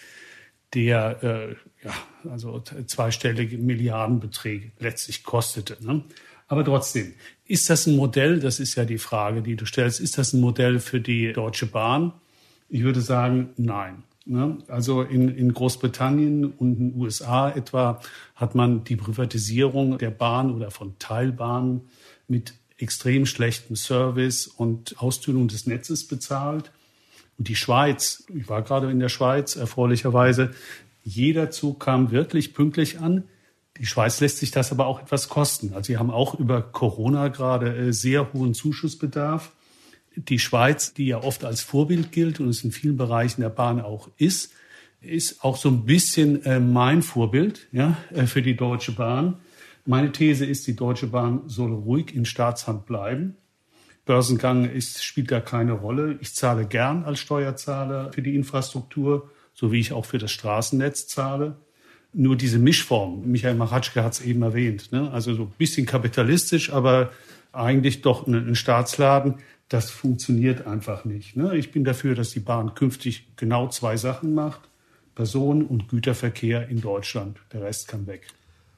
der 0.75 1.23
äh, 1.23 1.87
ja 1.87 1.93
also 2.31 2.61
zweistellige 2.61 3.59
Milliardenbeträge 3.59 4.73
letztlich 4.79 5.23
kostete. 5.23 5.77
Ne? 5.81 6.03
Aber 6.49 6.65
trotzdem, 6.65 7.15
ist 7.45 7.71
das 7.71 7.87
ein 7.87 7.97
Modell? 7.97 8.41
Das 8.41 8.61
ist 8.61 8.77
ja 8.77 8.85
die 8.85 8.99
Frage, 8.99 9.43
die 9.43 9.57
du 9.57 9.67
stellst. 9.67 10.01
Ist 10.01 10.19
das 10.19 10.33
ein 10.33 10.41
Modell 10.41 10.79
für 10.79 11.01
die 11.01 11.33
Deutsche 11.33 11.67
Bahn? 11.67 12.13
Ich 12.69 12.83
würde 12.83 13.01
sagen, 13.01 13.51
nein. 13.57 14.03
Ne? 14.25 14.59
Also 14.67 15.03
in, 15.03 15.29
in 15.29 15.55
Großbritannien 15.55 16.47
und 16.47 16.79
in 16.79 16.91
den 16.91 17.01
USA 17.01 17.49
etwa 17.49 18.01
hat 18.35 18.57
man 18.57 18.83
die 18.83 18.97
Privatisierung 18.97 19.99
der 19.99 20.11
Bahn 20.11 20.53
oder 20.53 20.73
von 20.73 20.99
Teilbahnen 20.99 21.83
mit 22.27 22.55
extrem 22.77 23.25
schlechtem 23.25 23.77
Service 23.77 24.49
und 24.49 25.01
Ausdünnung 25.01 25.47
des 25.47 25.67
Netzes 25.67 26.09
bezahlt. 26.09 26.73
Und 27.39 27.49
die 27.49 27.55
Schweiz, 27.55 28.25
ich 28.35 28.49
war 28.49 28.63
gerade 28.63 28.91
in 28.91 28.99
der 28.99 29.09
Schweiz, 29.09 29.57
erfreulicherweise, 29.57 30.51
jeder 31.05 31.53
Zug 31.53 31.79
kam 31.79 32.11
wirklich 32.11 32.53
pünktlich 32.53 32.99
an. 32.99 33.25
Die 33.79 33.87
Schweiz 33.87 34.21
lässt 34.21 34.39
sich 34.39 34.51
das 34.51 34.73
aber 34.73 34.87
auch 34.87 35.01
etwas 35.01 35.29
kosten. 35.29 35.73
Also 35.73 35.87
sie 35.87 35.99
haben 35.99 36.11
auch 36.11 36.35
über 36.35 36.63
Corona 36.63 37.29
gerade 37.29 37.77
äh, 37.77 37.93
sehr 37.93 38.33
hohen 38.33 38.55
Zuschussbedarf 38.55 39.53
die 40.17 40.39
Schweiz, 40.39 40.95
die 40.95 41.07
ja 41.07 41.23
oft 41.23 41.45
als 41.45 41.61
Vorbild 41.61 42.11
gilt 42.11 42.41
und 42.41 42.49
es 42.49 42.65
in 42.65 42.73
vielen 42.73 42.97
Bereichen 42.97 43.43
der 43.43 43.51
Bahn 43.51 43.81
auch 43.81 44.09
ist, 44.17 44.53
ist 45.01 45.45
auch 45.45 45.57
so 45.57 45.69
ein 45.69 45.85
bisschen 45.85 46.45
äh, 46.45 46.59
mein 46.59 47.03
Vorbild 47.03 47.69
ja, 47.73 47.97
äh, 48.15 48.27
für 48.27 48.43
die 48.43 48.57
Deutsche 48.57 48.93
Bahn. 48.93 49.37
Meine 49.85 50.11
These 50.11 50.45
ist, 50.45 50.67
die 50.67 50.75
Deutsche 50.75 51.07
Bahn 51.07 51.43
soll 51.47 51.73
ruhig 51.73 52.15
in 52.15 52.25
Staatshand 52.25 52.87
bleiben. 52.87 53.37
Börsengang 54.05 54.69
ist, 54.69 55.05
spielt 55.05 55.31
da 55.31 55.41
keine 55.41 55.73
Rolle. 55.73 56.19
Ich 56.21 56.35
zahle 56.35 56.67
gern 56.67 57.05
als 57.05 57.21
Steuerzahler 57.21 58.13
für 58.13 58.23
die 58.23 58.35
Infrastruktur, 58.35 59.31
so 59.53 59.73
wie 59.73 59.81
ich 59.81 59.93
auch 59.93 60.07
für 60.07 60.19
das 60.19 60.33
Straßennetz 60.33 61.09
zahle. 61.09 61.57
Nur 62.13 62.37
diese 62.37 62.59
Mischform, 62.59 63.31
Michael 63.31 63.57
Machatschke 63.57 64.03
hat 64.03 64.15
es 64.15 64.21
eben 64.23 64.43
erwähnt, 64.43 64.91
ne? 64.91 65.11
also 65.11 65.35
so 65.35 65.43
ein 65.43 65.53
bisschen 65.59 65.87
kapitalistisch, 65.87 66.73
aber 66.73 67.11
eigentlich 67.57 68.03
doch 68.03 68.27
ein, 68.27 68.55
Staatsladen, 68.55 69.37
das 69.69 69.91
funktioniert 69.91 70.67
einfach 70.67 71.05
nicht. 71.05 71.37
Ne? 71.37 71.57
Ich 71.57 71.73
bin 71.73 71.85
dafür, 71.85 72.15
dass 72.15 72.31
die 72.31 72.41
Bahn 72.41 72.75
künftig 72.75 73.29
genau 73.37 73.69
zwei 73.69 73.97
Sachen 73.97 74.35
macht. 74.35 74.61
Personen- 75.15 75.67
und 75.67 75.89
Güterverkehr 75.89 76.69
in 76.69 76.81
Deutschland. 76.81 77.39
Der 77.53 77.63
Rest 77.63 77.89
kann 77.89 78.07
weg. 78.07 78.27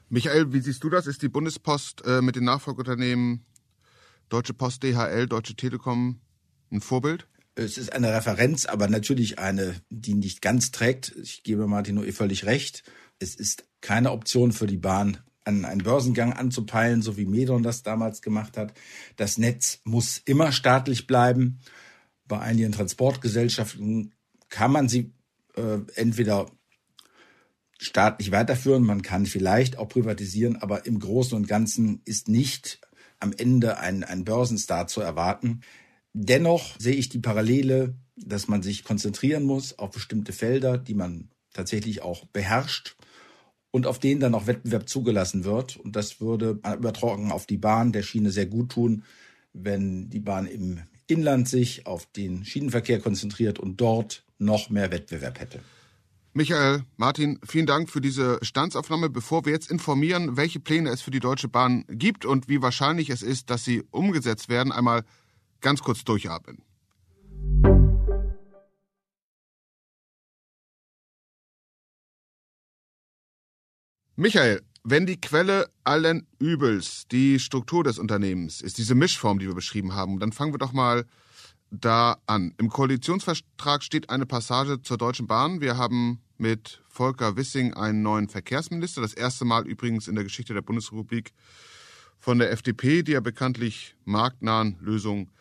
Michael, 0.09 0.53
wie 0.53 0.61
siehst 0.61 0.83
du 0.83 0.89
das? 0.89 1.05
Ist 1.05 1.21
die 1.21 1.27
Bundespost 1.27 2.03
äh, 2.05 2.21
mit 2.21 2.35
den 2.35 2.45
Nachfolgeunternehmen 2.45 3.41
Deutsche 4.29 4.53
Post, 4.53 4.83
DHL, 4.83 5.27
Deutsche 5.27 5.55
Telekom 5.55 6.19
ein 6.71 6.81
Vorbild? 6.81 7.27
Es 7.55 7.77
ist 7.77 7.91
eine 7.91 8.13
Referenz, 8.13 8.65
aber 8.65 8.87
natürlich 8.87 9.37
eine, 9.37 9.75
die 9.89 10.13
nicht 10.13 10.41
ganz 10.41 10.71
trägt. 10.71 11.13
Ich 11.21 11.43
gebe 11.43 11.67
Martin 11.67 11.95
Noe 11.95 12.13
völlig 12.13 12.45
recht. 12.45 12.83
Es 13.19 13.35
ist 13.35 13.65
keine 13.81 14.11
Option 14.11 14.53
für 14.53 14.65
die 14.65 14.77
Bahn, 14.77 15.17
an 15.49 15.65
einen 15.65 15.83
Börsengang 15.83 16.33
anzupeilen, 16.33 17.01
so 17.01 17.17
wie 17.17 17.25
Medon 17.25 17.63
das 17.63 17.83
damals 17.83 18.21
gemacht 18.21 18.55
hat. 18.57 18.73
Das 19.17 19.37
Netz 19.37 19.81
muss 19.83 20.21
immer 20.23 20.51
staatlich 20.51 21.07
bleiben. 21.07 21.59
Bei 22.27 22.39
einigen 22.39 22.71
Transportgesellschaften 22.71 24.13
kann 24.49 24.71
man 24.71 24.87
sie 24.87 25.11
äh, 25.55 25.79
entweder 25.95 26.45
staatlich 27.79 28.31
weiterführen, 28.31 28.83
man 28.83 29.01
kann 29.01 29.25
vielleicht 29.25 29.77
auch 29.77 29.87
privatisieren, 29.87 30.57
aber 30.57 30.85
im 30.85 30.99
Großen 30.99 31.35
und 31.35 31.47
Ganzen 31.47 32.01
ist 32.05 32.27
nicht 32.27 32.81
am 33.19 33.33
Ende 33.33 33.79
ein, 33.79 34.03
ein 34.03 34.25
Börsenstar 34.25 34.87
zu 34.87 35.01
erwarten. 35.01 35.61
Dennoch 36.13 36.77
sehe 36.77 36.95
ich 36.95 37.09
die 37.09 37.19
Parallele, 37.19 37.95
dass 38.17 38.47
man 38.47 38.61
sich 38.61 38.83
konzentrieren 38.83 39.43
muss 39.43 39.79
auf 39.79 39.91
bestimmte 39.91 40.33
Felder, 40.33 40.77
die 40.77 40.93
man 40.93 41.29
tatsächlich 41.53 42.01
auch 42.01 42.25
beherrscht 42.25 42.97
und 43.71 43.87
auf 43.87 43.99
denen 43.99 44.19
dann 44.19 44.35
auch 44.35 44.47
Wettbewerb 44.47 44.89
zugelassen 44.89 45.43
wird. 45.43 45.77
Und 45.77 45.95
das 45.95 46.21
würde 46.21 46.59
übertragen 46.77 47.31
auf 47.31 47.45
die 47.45 47.57
Bahn 47.57 47.91
der 47.91 48.03
Schiene 48.03 48.31
sehr 48.31 48.47
gut 48.47 48.71
tun, 48.71 49.03
wenn 49.53 50.09
die 50.09 50.19
Bahn 50.19 50.47
im 50.47 50.81
Inland 51.07 51.47
sich 51.47 51.87
auf 51.87 52.05
den 52.05 52.45
Schienenverkehr 52.45 52.99
konzentriert 52.99 53.59
und 53.59 53.81
dort 53.81 54.23
noch 54.37 54.69
mehr 54.69 54.91
Wettbewerb 54.91 55.39
hätte. 55.39 55.59
Michael, 56.33 56.83
Martin, 56.95 57.39
vielen 57.43 57.65
Dank 57.65 57.89
für 57.89 58.01
diese 58.01 58.37
Standsaufnahme. 58.43 59.09
Bevor 59.09 59.45
wir 59.45 59.51
jetzt 59.51 59.71
informieren, 59.71 60.37
welche 60.37 60.59
Pläne 60.59 60.91
es 60.91 61.01
für 61.01 61.11
die 61.11 61.19
Deutsche 61.19 61.49
Bahn 61.49 61.85
gibt 61.89 62.23
und 62.23 62.47
wie 62.47 62.61
wahrscheinlich 62.61 63.09
es 63.09 63.23
ist, 63.23 63.49
dass 63.49 63.65
sie 63.65 63.83
umgesetzt 63.89 64.47
werden, 64.47 64.71
einmal 64.71 65.03
ganz 65.59 65.81
kurz 65.81 66.03
durchatmen. 66.03 66.59
Michael, 74.19 74.61
wenn 74.83 75.05
die 75.05 75.21
Quelle 75.21 75.69
allen 75.85 76.27
Übels 76.39 77.07
die 77.09 77.39
Struktur 77.39 77.85
des 77.85 77.97
Unternehmens 77.97 78.59
ist, 78.59 78.77
diese 78.77 78.93
Mischform, 78.93 79.39
die 79.39 79.47
wir 79.47 79.55
beschrieben 79.55 79.95
haben, 79.95 80.19
dann 80.19 80.33
fangen 80.33 80.53
wir 80.53 80.57
doch 80.57 80.73
mal 80.73 81.05
da 81.71 82.17
an. 82.25 82.53
Im 82.57 82.67
Koalitionsvertrag 82.67 83.81
steht 83.81 84.09
eine 84.09 84.25
Passage 84.25 84.81
zur 84.81 84.97
Deutschen 84.97 85.25
Bahn. 85.25 85.61
Wir 85.61 85.77
haben 85.77 86.19
mit 86.37 86.81
Volker 86.89 87.37
Wissing 87.37 87.75
einen 87.75 88.01
neuen 88.01 88.27
Verkehrsminister, 88.27 88.99
das 88.99 89.13
erste 89.13 89.45
Mal 89.45 89.65
übrigens 89.65 90.09
in 90.09 90.15
der 90.15 90.25
Geschichte 90.25 90.53
der 90.53 90.63
Bundesrepublik 90.63 91.31
von 92.19 92.39
der 92.39 92.51
FDP, 92.51 93.03
die 93.03 93.13
ja 93.13 93.21
bekanntlich 93.21 93.95
marktnahen 94.03 94.75
Lösungen 94.81 95.31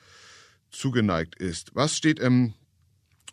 zugeneigt 0.70 1.34
ist. 1.34 1.74
Was 1.74 1.96
steht 1.96 2.20
im 2.20 2.54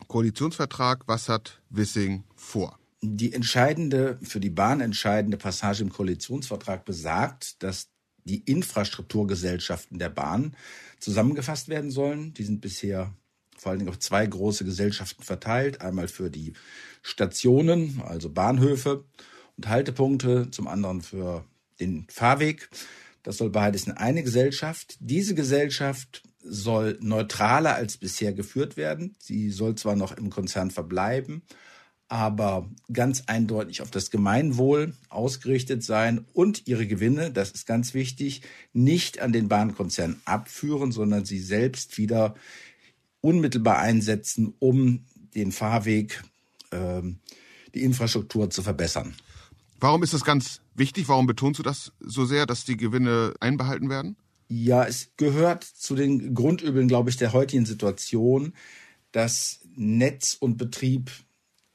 Koalitionsvertrag? 0.08 1.04
Was 1.06 1.28
hat 1.28 1.62
Wissing 1.70 2.24
vor? 2.34 2.80
Die 3.14 3.32
entscheidende, 3.32 4.18
für 4.22 4.40
die 4.40 4.50
Bahn 4.50 4.80
entscheidende 4.80 5.36
Passage 5.36 5.82
im 5.82 5.90
Koalitionsvertrag 5.90 6.84
besagt, 6.84 7.62
dass 7.62 7.88
die 8.24 8.38
Infrastrukturgesellschaften 8.38 9.98
der 9.98 10.08
Bahn 10.08 10.56
zusammengefasst 10.98 11.68
werden 11.68 11.90
sollen. 11.90 12.34
Die 12.34 12.42
sind 12.42 12.60
bisher 12.60 13.14
vor 13.56 13.70
allen 13.70 13.78
Dingen 13.78 13.90
auf 13.90 13.98
zwei 13.98 14.26
große 14.26 14.64
Gesellschaften 14.64 15.22
verteilt. 15.22 15.80
Einmal 15.80 16.08
für 16.08 16.30
die 16.30 16.52
Stationen, 17.02 18.02
also 18.04 18.28
Bahnhöfe 18.28 19.04
und 19.56 19.68
Haltepunkte, 19.68 20.50
zum 20.50 20.66
anderen 20.66 21.02
für 21.02 21.44
den 21.80 22.06
Fahrweg. 22.10 22.68
Das 23.22 23.38
soll 23.38 23.50
beides 23.50 23.86
in 23.86 23.92
eine 23.92 24.22
Gesellschaft. 24.22 24.96
Diese 25.00 25.34
Gesellschaft 25.34 26.22
soll 26.42 26.98
neutraler 27.00 27.74
als 27.74 27.96
bisher 27.96 28.32
geführt 28.32 28.76
werden. 28.76 29.16
Sie 29.18 29.50
soll 29.50 29.74
zwar 29.74 29.96
noch 29.96 30.16
im 30.16 30.30
Konzern 30.30 30.70
verbleiben, 30.70 31.42
aber 32.08 32.68
ganz 32.92 33.24
eindeutig 33.26 33.82
auf 33.82 33.90
das 33.90 34.10
Gemeinwohl 34.10 34.94
ausgerichtet 35.08 35.82
sein 35.82 36.24
und 36.32 36.66
ihre 36.66 36.86
Gewinne, 36.86 37.32
das 37.32 37.50
ist 37.50 37.66
ganz 37.66 37.94
wichtig, 37.94 38.42
nicht 38.72 39.20
an 39.20 39.32
den 39.32 39.48
Bahnkonzern 39.48 40.20
abführen, 40.24 40.92
sondern 40.92 41.24
sie 41.24 41.40
selbst 41.40 41.98
wieder 41.98 42.34
unmittelbar 43.20 43.78
einsetzen, 43.78 44.54
um 44.60 45.04
den 45.34 45.50
Fahrweg, 45.50 46.22
äh, 46.70 47.02
die 47.74 47.82
Infrastruktur 47.82 48.50
zu 48.50 48.62
verbessern. 48.62 49.14
Warum 49.80 50.02
ist 50.02 50.14
das 50.14 50.24
ganz 50.24 50.60
wichtig? 50.74 51.08
Warum 51.08 51.26
betonst 51.26 51.58
du 51.58 51.62
das 51.62 51.92
so 52.00 52.24
sehr, 52.24 52.46
dass 52.46 52.64
die 52.64 52.76
Gewinne 52.76 53.34
einbehalten 53.40 53.90
werden? 53.90 54.16
Ja, 54.48 54.84
es 54.84 55.10
gehört 55.16 55.64
zu 55.64 55.96
den 55.96 56.34
Grundübeln, 56.34 56.86
glaube 56.86 57.10
ich, 57.10 57.16
der 57.16 57.32
heutigen 57.32 57.66
Situation, 57.66 58.54
dass 59.10 59.60
Netz 59.74 60.36
und 60.38 60.56
Betrieb 60.56 61.10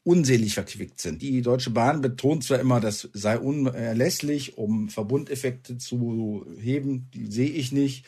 unselig 0.03 0.55
verquickt 0.55 1.00
sind. 1.00 1.22
Die 1.22 1.41
Deutsche 1.41 1.70
Bahn 1.70 2.01
betont 2.01 2.43
zwar 2.43 2.60
immer, 2.60 2.79
das 2.79 3.10
sei 3.13 3.38
unerlässlich, 3.38 4.58
um 4.58 4.89
Verbundeffekte 4.89 5.77
zu 5.77 6.46
heben, 6.60 7.10
die 7.13 7.31
sehe 7.31 7.50
ich 7.50 7.72
nicht. 7.72 8.05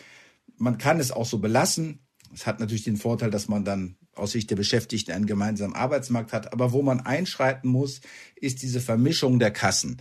Man 0.57 0.77
kann 0.77 1.00
es 1.00 1.12
auch 1.12 1.25
so 1.25 1.39
belassen. 1.39 2.00
Es 2.33 2.47
hat 2.47 2.59
natürlich 2.59 2.83
den 2.83 2.97
Vorteil, 2.97 3.29
dass 3.29 3.47
man 3.47 3.63
dann 3.63 3.97
aus 4.15 4.31
Sicht 4.31 4.50
der 4.50 4.55
Beschäftigten 4.55 5.12
einen 5.12 5.25
gemeinsamen 5.25 5.75
Arbeitsmarkt 5.75 6.33
hat. 6.33 6.51
Aber 6.53 6.71
wo 6.71 6.81
man 6.81 7.00
einschreiten 7.00 7.69
muss, 7.69 8.01
ist 8.35 8.62
diese 8.62 8.79
Vermischung 8.79 9.39
der 9.39 9.51
Kassen. 9.51 9.97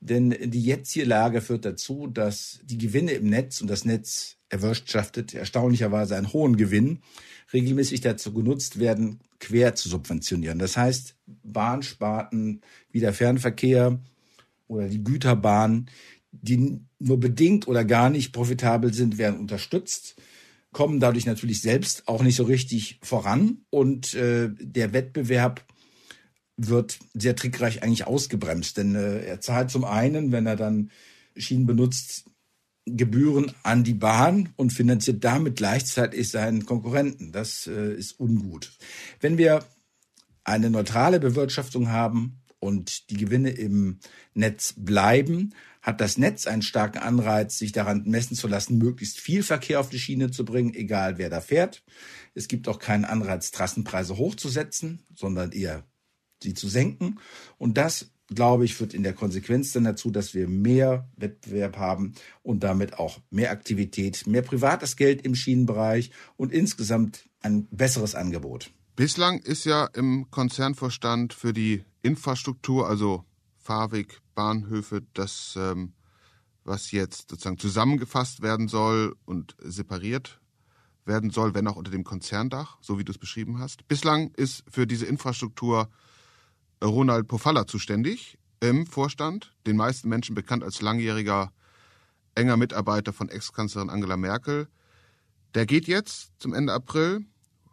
Denn 0.00 0.30
die 0.30 0.62
jetzige 0.62 1.04
Lage 1.04 1.40
führt 1.40 1.64
dazu, 1.64 2.06
dass 2.06 2.60
die 2.64 2.78
Gewinne 2.78 3.12
im 3.12 3.28
Netz 3.28 3.60
und 3.60 3.68
das 3.68 3.84
Netz 3.84 4.36
erwirtschaftet 4.48 5.34
erstaunlicherweise 5.34 6.16
einen 6.16 6.32
hohen 6.32 6.56
Gewinn 6.56 7.00
regelmäßig 7.52 8.00
dazu 8.00 8.32
genutzt 8.32 8.78
werden, 8.78 9.20
quer 9.38 9.74
zu 9.74 9.88
subventionieren. 9.88 10.58
Das 10.58 10.76
heißt, 10.76 11.16
Bahnsparten 11.42 12.62
wie 12.90 13.00
der 13.00 13.12
Fernverkehr 13.12 14.00
oder 14.66 14.88
die 14.88 15.04
Güterbahn, 15.04 15.88
die 16.32 16.80
nur 16.98 17.20
bedingt 17.20 17.68
oder 17.68 17.84
gar 17.84 18.10
nicht 18.10 18.32
profitabel 18.32 18.92
sind, 18.92 19.18
werden 19.18 19.40
unterstützt, 19.40 20.16
kommen 20.72 21.00
dadurch 21.00 21.26
natürlich 21.26 21.62
selbst 21.62 22.06
auch 22.08 22.22
nicht 22.22 22.36
so 22.36 22.44
richtig 22.44 22.98
voran 23.02 23.64
und 23.70 24.14
äh, 24.14 24.50
der 24.60 24.92
Wettbewerb 24.92 25.64
wird 26.56 26.98
sehr 27.14 27.36
trickreich 27.36 27.82
eigentlich 27.82 28.06
ausgebremst, 28.06 28.76
denn 28.76 28.94
äh, 28.94 29.24
er 29.24 29.40
zahlt 29.40 29.70
zum 29.70 29.84
einen, 29.84 30.32
wenn 30.32 30.46
er 30.46 30.56
dann 30.56 30.90
Schienen 31.36 31.66
benutzt, 31.66 32.24
Gebühren 32.86 33.52
an 33.64 33.82
die 33.82 33.94
Bahn 33.94 34.50
und 34.56 34.72
finanziert 34.72 35.24
damit 35.24 35.56
gleichzeitig 35.56 36.30
seinen 36.30 36.66
Konkurrenten. 36.66 37.32
Das 37.32 37.66
äh, 37.66 37.92
ist 37.94 38.18
ungut. 38.20 38.72
Wenn 39.20 39.38
wir 39.38 39.64
eine 40.44 40.70
neutrale 40.70 41.18
Bewirtschaftung 41.18 41.90
haben 41.90 42.42
und 42.60 43.10
die 43.10 43.16
Gewinne 43.16 43.50
im 43.50 43.98
Netz 44.34 44.74
bleiben, 44.76 45.52
hat 45.82 46.00
das 46.00 46.16
Netz 46.16 46.46
einen 46.46 46.62
starken 46.62 46.98
Anreiz, 46.98 47.58
sich 47.58 47.72
daran 47.72 48.04
messen 48.06 48.36
zu 48.36 48.46
lassen, 48.48 48.78
möglichst 48.78 49.20
viel 49.20 49.42
Verkehr 49.42 49.80
auf 49.80 49.88
die 49.88 49.98
Schiene 49.98 50.30
zu 50.30 50.44
bringen, 50.44 50.74
egal 50.74 51.18
wer 51.18 51.30
da 51.30 51.40
fährt. 51.40 51.84
Es 52.34 52.48
gibt 52.48 52.68
auch 52.68 52.78
keinen 52.78 53.04
Anreiz, 53.04 53.50
Trassenpreise 53.50 54.16
hochzusetzen, 54.16 55.02
sondern 55.14 55.52
eher 55.52 55.84
sie 56.42 56.54
zu 56.54 56.68
senken. 56.68 57.18
Und 57.58 57.78
das 57.78 58.10
glaube 58.28 58.64
ich, 58.64 58.74
führt 58.74 58.94
in 58.94 59.02
der 59.02 59.12
Konsequenz 59.12 59.72
dann 59.72 59.84
dazu, 59.84 60.10
dass 60.10 60.34
wir 60.34 60.48
mehr 60.48 61.08
Wettbewerb 61.16 61.76
haben 61.76 62.14
und 62.42 62.64
damit 62.64 62.98
auch 62.98 63.20
mehr 63.30 63.50
Aktivität, 63.50 64.26
mehr 64.26 64.42
privates 64.42 64.96
Geld 64.96 65.22
im 65.22 65.34
Schienenbereich 65.34 66.10
und 66.36 66.52
insgesamt 66.52 67.28
ein 67.40 67.66
besseres 67.70 68.14
Angebot. 68.14 68.70
Bislang 68.96 69.38
ist 69.40 69.64
ja 69.64 69.86
im 69.92 70.30
Konzernvorstand 70.30 71.34
für 71.34 71.52
die 71.52 71.84
Infrastruktur, 72.02 72.88
also 72.88 73.24
Fahrweg, 73.58 74.20
Bahnhöfe, 74.34 75.02
das, 75.12 75.54
ähm, 75.56 75.92
was 76.64 76.90
jetzt 76.92 77.30
sozusagen 77.30 77.58
zusammengefasst 77.58 78.42
werden 78.42 78.68
soll 78.68 79.14
und 79.24 79.54
separiert 79.60 80.40
werden 81.04 81.30
soll, 81.30 81.54
wenn 81.54 81.68
auch 81.68 81.76
unter 81.76 81.90
dem 81.90 82.04
Konzerndach, 82.04 82.78
so 82.80 82.98
wie 82.98 83.04
du 83.04 83.12
es 83.12 83.18
beschrieben 83.18 83.60
hast. 83.60 83.86
Bislang 83.86 84.32
ist 84.36 84.64
für 84.68 84.86
diese 84.86 85.06
Infrastruktur 85.06 85.88
Ronald 86.86 87.28
Pofalla 87.28 87.66
zuständig 87.66 88.38
im 88.60 88.86
Vorstand, 88.86 89.52
den 89.66 89.76
meisten 89.76 90.08
Menschen 90.08 90.34
bekannt 90.34 90.64
als 90.64 90.80
langjähriger 90.80 91.52
enger 92.34 92.56
Mitarbeiter 92.56 93.12
von 93.12 93.28
Ex-Kanzlerin 93.28 93.90
Angela 93.90 94.16
Merkel. 94.16 94.68
Der 95.54 95.66
geht 95.66 95.86
jetzt 95.86 96.32
zum 96.38 96.54
Ende 96.54 96.72
April. 96.72 97.24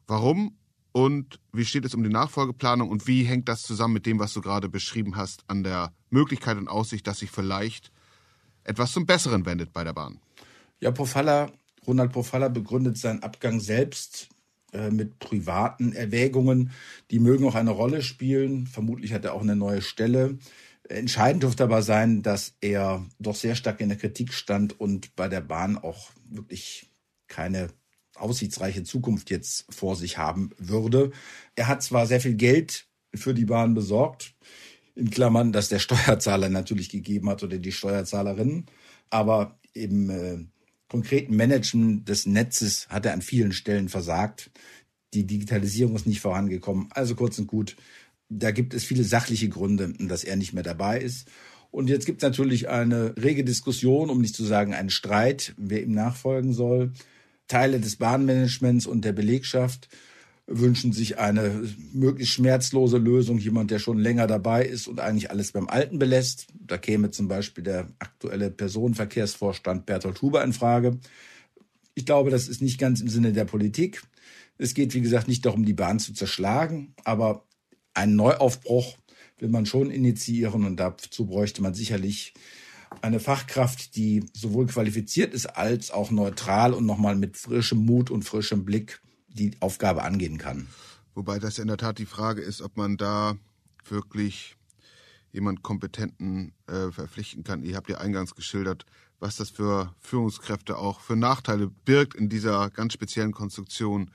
Warum 0.08 0.58
und 0.92 1.40
wie 1.52 1.66
steht 1.66 1.86
es 1.86 1.96
um 1.96 2.04
die 2.04 2.10
Nachfolgeplanung 2.10 2.90
und 2.90 3.08
wie 3.08 3.24
hängt 3.24 3.50
das 3.50 3.64
zusammen 3.64 3.96
mit 3.96 4.06
dem, 4.06 4.20
was 4.20 4.34
du 4.34 4.42
gerade 4.42 4.70
beschrieben 4.70 5.16
hast, 5.16 5.44
an 5.48 5.64
der 5.64 5.92
Möglichkeit 6.10 6.58
und 6.58 6.68
Aussicht, 6.68 7.08
dass 7.08 7.20
sich 7.20 7.32
vielleicht 7.32 7.92
etwas 8.64 8.92
zum 8.92 9.06
Besseren 9.06 9.46
wendet 9.46 9.74
bei 9.74 9.84
der 9.84 9.94
Bahn? 9.94 10.20
Ja, 10.80 10.92
Pofalla, 10.92 11.52
Ronald 11.88 12.12
Pofalla 12.12 12.48
begründet 12.48 12.98
seinen 12.98 13.24
Abgang 13.24 13.60
selbst 13.60 14.30
mit 14.92 15.20
privaten 15.20 15.94
Erwägungen. 15.94 16.72
Die 17.12 17.20
mögen 17.20 17.46
auch 17.46 17.56
eine 17.56 17.72
Rolle 17.72 18.02
spielen. 18.02 18.68
Vermutlich 18.68 19.14
hat 19.14 19.26
er 19.26 19.34
auch 19.34 19.42
eine 19.42 19.56
neue 19.56 19.82
Stelle. 19.82 20.38
Entscheidend 20.90 21.44
dürfte 21.44 21.64
aber 21.64 21.82
sein, 21.82 22.24
dass 22.24 22.56
er 22.60 23.06
doch 23.20 23.36
sehr 23.36 23.56
stark 23.56 23.80
in 23.80 23.90
der 23.90 23.98
Kritik 23.98 24.34
stand 24.34 24.80
und 24.80 25.16
bei 25.16 25.28
der 25.30 25.42
Bahn 25.42 25.78
auch 25.78 26.12
wirklich 26.30 26.90
keine 27.28 27.70
aussichtsreiche 28.16 28.84
Zukunft 28.84 29.30
jetzt 29.30 29.66
vor 29.70 29.96
sich 29.96 30.18
haben 30.18 30.52
würde. 30.58 31.12
Er 31.56 31.68
hat 31.68 31.84
zwar 31.84 32.06
sehr 32.06 32.22
viel 32.22 32.36
Geld 32.36 32.88
für 33.16 33.34
die 33.34 33.46
Bahn 33.46 33.74
besorgt, 33.74 34.36
in 34.96 35.10
Klammern, 35.10 35.52
dass 35.52 35.70
der 35.70 35.80
Steuerzahler 35.80 36.50
natürlich 36.50 36.90
gegeben 36.90 37.30
hat 37.30 37.44
oder 37.44 37.58
die 37.58 37.72
Steuerzahlerin, 37.72 38.66
aber 39.10 39.58
eben 39.74 40.10
äh, 40.10 40.46
konkreten 40.94 41.36
Management 41.36 42.08
des 42.08 42.28
Netzes 42.28 42.88
hat 42.88 43.08
er 43.08 43.14
an 43.14 43.24
vielen 43.24 43.52
Stellen 43.52 43.90
versagt. 43.90 44.52
Die 45.16 45.26
Digitalisierung 45.26 45.96
ist 45.96 46.06
nicht 46.06 46.22
vorangekommen. 46.22 46.88
Also 46.92 47.16
kurz 47.16 47.40
und 47.40 47.48
gut, 47.48 47.76
Da 48.30 48.52
gibt 48.52 48.76
es 48.76 48.84
viele 48.84 49.04
sachliche 49.04 49.50
Gründe, 49.50 49.94
dass 49.98 50.24
er 50.24 50.36
nicht 50.36 50.54
mehr 50.54 50.62
dabei 50.62 51.00
ist. 51.00 51.28
Und 51.72 51.90
jetzt 51.90 52.06
gibt 52.06 52.22
es 52.22 52.28
natürlich 52.30 52.70
eine 52.70 53.16
rege 53.18 53.44
Diskussion, 53.44 54.12
um 54.12 54.22
nicht 54.22 54.36
zu 54.36 54.46
sagen 54.46 54.76
einen 54.76 54.92
Streit, 54.92 55.56
wer 55.58 55.82
ihm 55.82 55.94
nachfolgen 55.94 56.54
soll. 56.54 56.92
Teile 57.48 57.80
des 57.80 57.96
Bahnmanagements 57.96 58.86
und 58.86 59.04
der 59.04 59.14
Belegschaft 59.14 59.90
wünschen 60.46 60.92
sich 60.92 61.20
eine 61.20 61.64
möglichst 61.94 62.34
schmerzlose 62.34 62.98
Lösung, 62.98 63.38
jemand, 63.38 63.72
der 63.72 63.80
schon 63.80 63.98
länger 63.98 64.28
dabei 64.28 64.66
ist 64.66 64.88
und 64.88 65.00
eigentlich 65.00 65.32
alles 65.32 65.54
beim 65.54 65.70
Alten 65.70 66.00
belässt. 66.00 66.48
Da 66.54 66.78
käme 66.78 67.12
zum 67.12 67.28
Beispiel 67.28 67.64
der 67.64 67.88
aktuelle 68.00 68.52
Personenverkehrsvorstand 68.52 69.86
Bertolt 69.86 70.22
Huber 70.22 70.44
in 70.44 70.54
Frage. 70.54 71.00
Ich 71.96 72.06
glaube, 72.06 72.30
das 72.30 72.48
ist 72.48 72.62
nicht 72.62 72.80
ganz 72.80 73.00
im 73.00 73.08
Sinne 73.08 73.32
der 73.32 73.46
Politik. 73.46 74.04
Es 74.58 74.74
geht, 74.74 74.94
wie 74.94 75.02
gesagt, 75.02 75.28
nicht 75.28 75.46
darum, 75.46 75.66
die 75.66 75.74
Bahn 75.74 76.00
zu 76.00 76.14
zerschlagen, 76.14 76.94
aber 77.04 77.46
einen 77.94 78.16
Neuaufbruch 78.16 78.98
will 79.40 79.50
man 79.50 79.66
schon 79.66 79.92
initiieren 79.92 80.66
und 80.66 80.78
dazu 80.78 81.26
bräuchte 81.26 81.62
man 81.62 81.74
sicherlich 81.74 82.34
eine 83.02 83.20
Fachkraft, 83.20 83.96
die 83.96 84.24
sowohl 84.34 84.68
qualifiziert 84.68 85.34
ist 85.34 85.48
als 85.48 85.92
auch 85.92 86.12
neutral 86.12 86.74
und 86.74 86.86
nochmal 86.86 87.16
mit 87.16 87.38
frischem 87.38 87.80
Mut 87.86 88.12
und 88.12 88.24
frischem 88.24 88.66
Blick 88.66 89.03
die 89.34 89.52
Aufgabe 89.60 90.04
angehen 90.04 90.38
kann. 90.38 90.68
Wobei 91.16 91.40
das 91.40 91.60
in 91.60 91.68
der 91.68 91.78
Tat 91.78 92.00
die 92.00 92.06
Frage 92.06 92.42
ist, 92.42 92.62
ob 92.62 92.78
man 92.78 92.98
da 92.98 93.36
wirklich 93.88 94.56
jemand 95.32 95.64
Kompetenten 95.64 96.54
äh, 96.68 96.92
verpflichten 96.92 97.44
kann. 97.44 97.64
Ihr 97.64 97.76
habt 97.76 97.90
ja 97.90 97.98
eingangs 97.98 98.36
geschildert, 98.36 98.86
was 99.20 99.36
das 99.36 99.50
für 99.50 99.94
Führungskräfte 100.00 100.78
auch 100.78 101.00
für 101.00 101.16
Nachteile 101.16 101.68
birgt, 101.68 102.16
in 102.16 102.30
dieser 102.30 102.70
ganz 102.70 102.94
speziellen 102.94 103.32
Konstruktion 103.32 104.12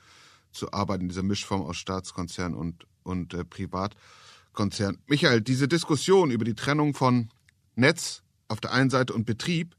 zu 0.52 0.72
arbeiten, 0.72 1.02
in 1.02 1.08
dieser 1.08 1.22
Mischform 1.22 1.62
aus 1.62 1.76
Staatskonzern 1.76 2.54
und, 2.54 2.86
und 3.02 3.34
äh, 3.34 3.44
Privatkonzern. 3.44 4.98
Michael, 5.06 5.40
diese 5.40 5.68
Diskussion 5.68 6.30
über 6.30 6.44
die 6.44 6.54
Trennung 6.54 6.94
von 6.94 7.30
Netz 7.74 8.22
auf 8.48 8.60
der 8.60 8.72
einen 8.72 8.90
Seite 8.90 9.12
und 9.12 9.24
Betrieb 9.24 9.76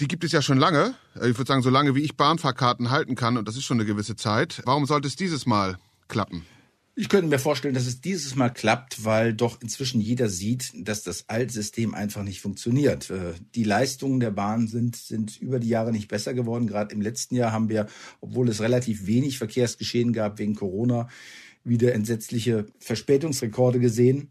die 0.00 0.08
gibt 0.08 0.24
es 0.24 0.32
ja 0.32 0.40
schon 0.40 0.58
lange. 0.58 0.94
Ich 1.16 1.38
würde 1.38 1.46
sagen, 1.46 1.62
so 1.62 1.70
lange 1.70 1.94
wie 1.94 2.00
ich 2.00 2.16
Bahnfahrkarten 2.16 2.90
halten 2.90 3.14
kann, 3.14 3.36
und 3.36 3.46
das 3.46 3.56
ist 3.56 3.64
schon 3.64 3.78
eine 3.78 3.86
gewisse 3.86 4.16
Zeit. 4.16 4.62
Warum 4.64 4.86
sollte 4.86 5.08
es 5.08 5.16
dieses 5.16 5.46
Mal 5.46 5.78
klappen? 6.08 6.44
Ich 6.96 7.08
könnte 7.08 7.28
mir 7.28 7.38
vorstellen, 7.38 7.74
dass 7.74 7.86
es 7.86 8.00
dieses 8.00 8.34
Mal 8.34 8.50
klappt, 8.50 9.04
weil 9.04 9.32
doch 9.32 9.60
inzwischen 9.62 10.00
jeder 10.00 10.28
sieht, 10.28 10.72
dass 10.74 11.02
das 11.02 11.28
Altsystem 11.28 11.94
einfach 11.94 12.22
nicht 12.22 12.40
funktioniert. 12.40 13.10
Äh, 13.10 13.34
die 13.54 13.64
Leistungen 13.64 14.20
der 14.20 14.32
Bahn 14.32 14.66
sind, 14.66 14.96
sind 14.96 15.40
über 15.40 15.60
die 15.60 15.68
Jahre 15.68 15.92
nicht 15.92 16.08
besser 16.08 16.34
geworden. 16.34 16.66
Gerade 16.66 16.94
im 16.94 17.00
letzten 17.00 17.36
Jahr 17.36 17.52
haben 17.52 17.68
wir, 17.68 17.86
obwohl 18.20 18.48
es 18.48 18.60
relativ 18.60 19.06
wenig 19.06 19.38
Verkehrsgeschehen 19.38 20.12
gab 20.12 20.38
wegen 20.38 20.54
Corona, 20.54 21.08
wieder 21.62 21.94
entsetzliche 21.94 22.66
Verspätungsrekorde 22.80 23.80
gesehen. 23.80 24.30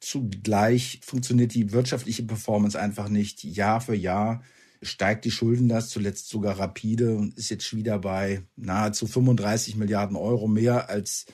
Zugleich 0.00 1.00
funktioniert 1.04 1.54
die 1.54 1.72
wirtschaftliche 1.72 2.22
Performance 2.22 2.80
einfach 2.80 3.08
nicht. 3.08 3.44
Jahr 3.44 3.80
für 3.80 3.94
Jahr 3.94 4.42
steigt 4.82 5.24
die 5.24 5.30
Schuldenlast 5.30 5.90
zuletzt 5.90 6.28
sogar 6.28 6.58
rapide 6.58 7.16
und 7.16 7.36
ist 7.36 7.50
jetzt 7.50 7.74
wieder 7.74 7.98
bei 7.98 8.42
nahezu 8.56 9.06
35 9.06 9.76
Milliarden 9.76 10.16
Euro 10.16 10.48
mehr 10.48 10.88
als 10.88 11.26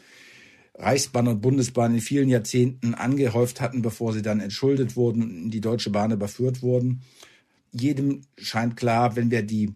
Reichsbahn 0.77 1.29
und 1.29 1.41
Bundesbahn 1.41 1.95
in 1.95 2.01
vielen 2.01 2.29
Jahrzehnten 2.29 2.95
angehäuft 2.95 3.61
hatten, 3.61 3.83
bevor 3.83 4.13
sie 4.13 4.23
dann 4.23 4.41
entschuldet 4.41 4.97
wurden 4.97 5.23
und 5.23 5.37
in 5.45 5.51
die 5.51 5.61
Deutsche 5.61 5.91
Bahn 5.91 6.11
überführt 6.11 6.63
wurden. 6.63 7.03
Jedem 7.71 8.23
scheint 8.39 8.77
klar, 8.77 9.17
wenn 9.17 9.31
wir 9.31 9.43
die 9.43 9.75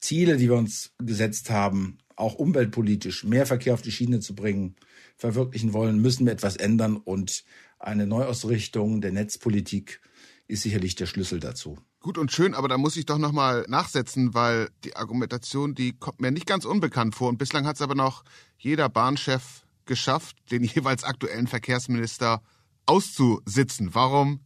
Ziele, 0.00 0.36
die 0.36 0.48
wir 0.48 0.56
uns 0.56 0.92
gesetzt 0.98 1.50
haben, 1.50 1.98
auch 2.16 2.34
umweltpolitisch 2.34 3.24
mehr 3.24 3.46
Verkehr 3.46 3.74
auf 3.74 3.82
die 3.82 3.92
Schiene 3.92 4.20
zu 4.20 4.34
bringen, 4.34 4.76
verwirklichen 5.16 5.72
wollen, 5.72 6.00
müssen 6.00 6.26
wir 6.26 6.32
etwas 6.32 6.56
ändern 6.56 6.96
und 6.96 7.44
eine 7.78 8.06
Neuausrichtung 8.06 9.00
der 9.00 9.12
Netzpolitik 9.12 10.00
ist 10.46 10.62
sicherlich 10.62 10.94
der 10.96 11.06
Schlüssel 11.06 11.40
dazu. 11.40 11.78
Gut 12.02 12.16
und 12.16 12.32
schön, 12.32 12.54
aber 12.54 12.66
da 12.66 12.78
muss 12.78 12.96
ich 12.96 13.04
doch 13.04 13.18
nochmal 13.18 13.66
nachsetzen, 13.68 14.32
weil 14.32 14.70
die 14.84 14.96
Argumentation, 14.96 15.74
die 15.74 15.92
kommt 15.92 16.18
mir 16.18 16.30
nicht 16.30 16.46
ganz 16.46 16.64
unbekannt 16.64 17.14
vor. 17.14 17.28
Und 17.28 17.36
bislang 17.36 17.66
hat 17.66 17.76
es 17.76 17.82
aber 17.82 17.94
noch 17.94 18.24
jeder 18.56 18.88
Bahnchef 18.88 19.66
geschafft, 19.84 20.34
den 20.50 20.64
jeweils 20.64 21.04
aktuellen 21.04 21.46
Verkehrsminister 21.46 22.40
auszusitzen. 22.86 23.94
Warum 23.94 24.40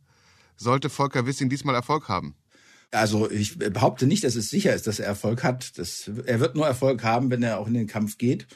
sollte 0.57 0.91
Volker 0.91 1.27
Wissing 1.27 1.49
diesmal 1.49 1.77
Erfolg 1.77 2.09
haben? 2.09 2.35
Also 2.91 3.31
ich 3.31 3.57
behaupte 3.57 4.09
nicht, 4.09 4.25
dass 4.25 4.35
es 4.35 4.51
sicher 4.51 4.75
ist, 4.75 4.89
dass 4.89 4.99
er 4.99 5.07
Erfolg 5.07 5.45
hat. 5.45 5.79
Das, 5.79 6.11
er 6.27 6.41
wird 6.41 6.57
nur 6.57 6.67
Erfolg 6.67 7.05
haben, 7.05 7.31
wenn 7.31 7.45
er 7.45 7.59
auch 7.59 7.69
in 7.69 7.75
den 7.75 7.87
Kampf 7.87 8.19
geht. 8.19 8.49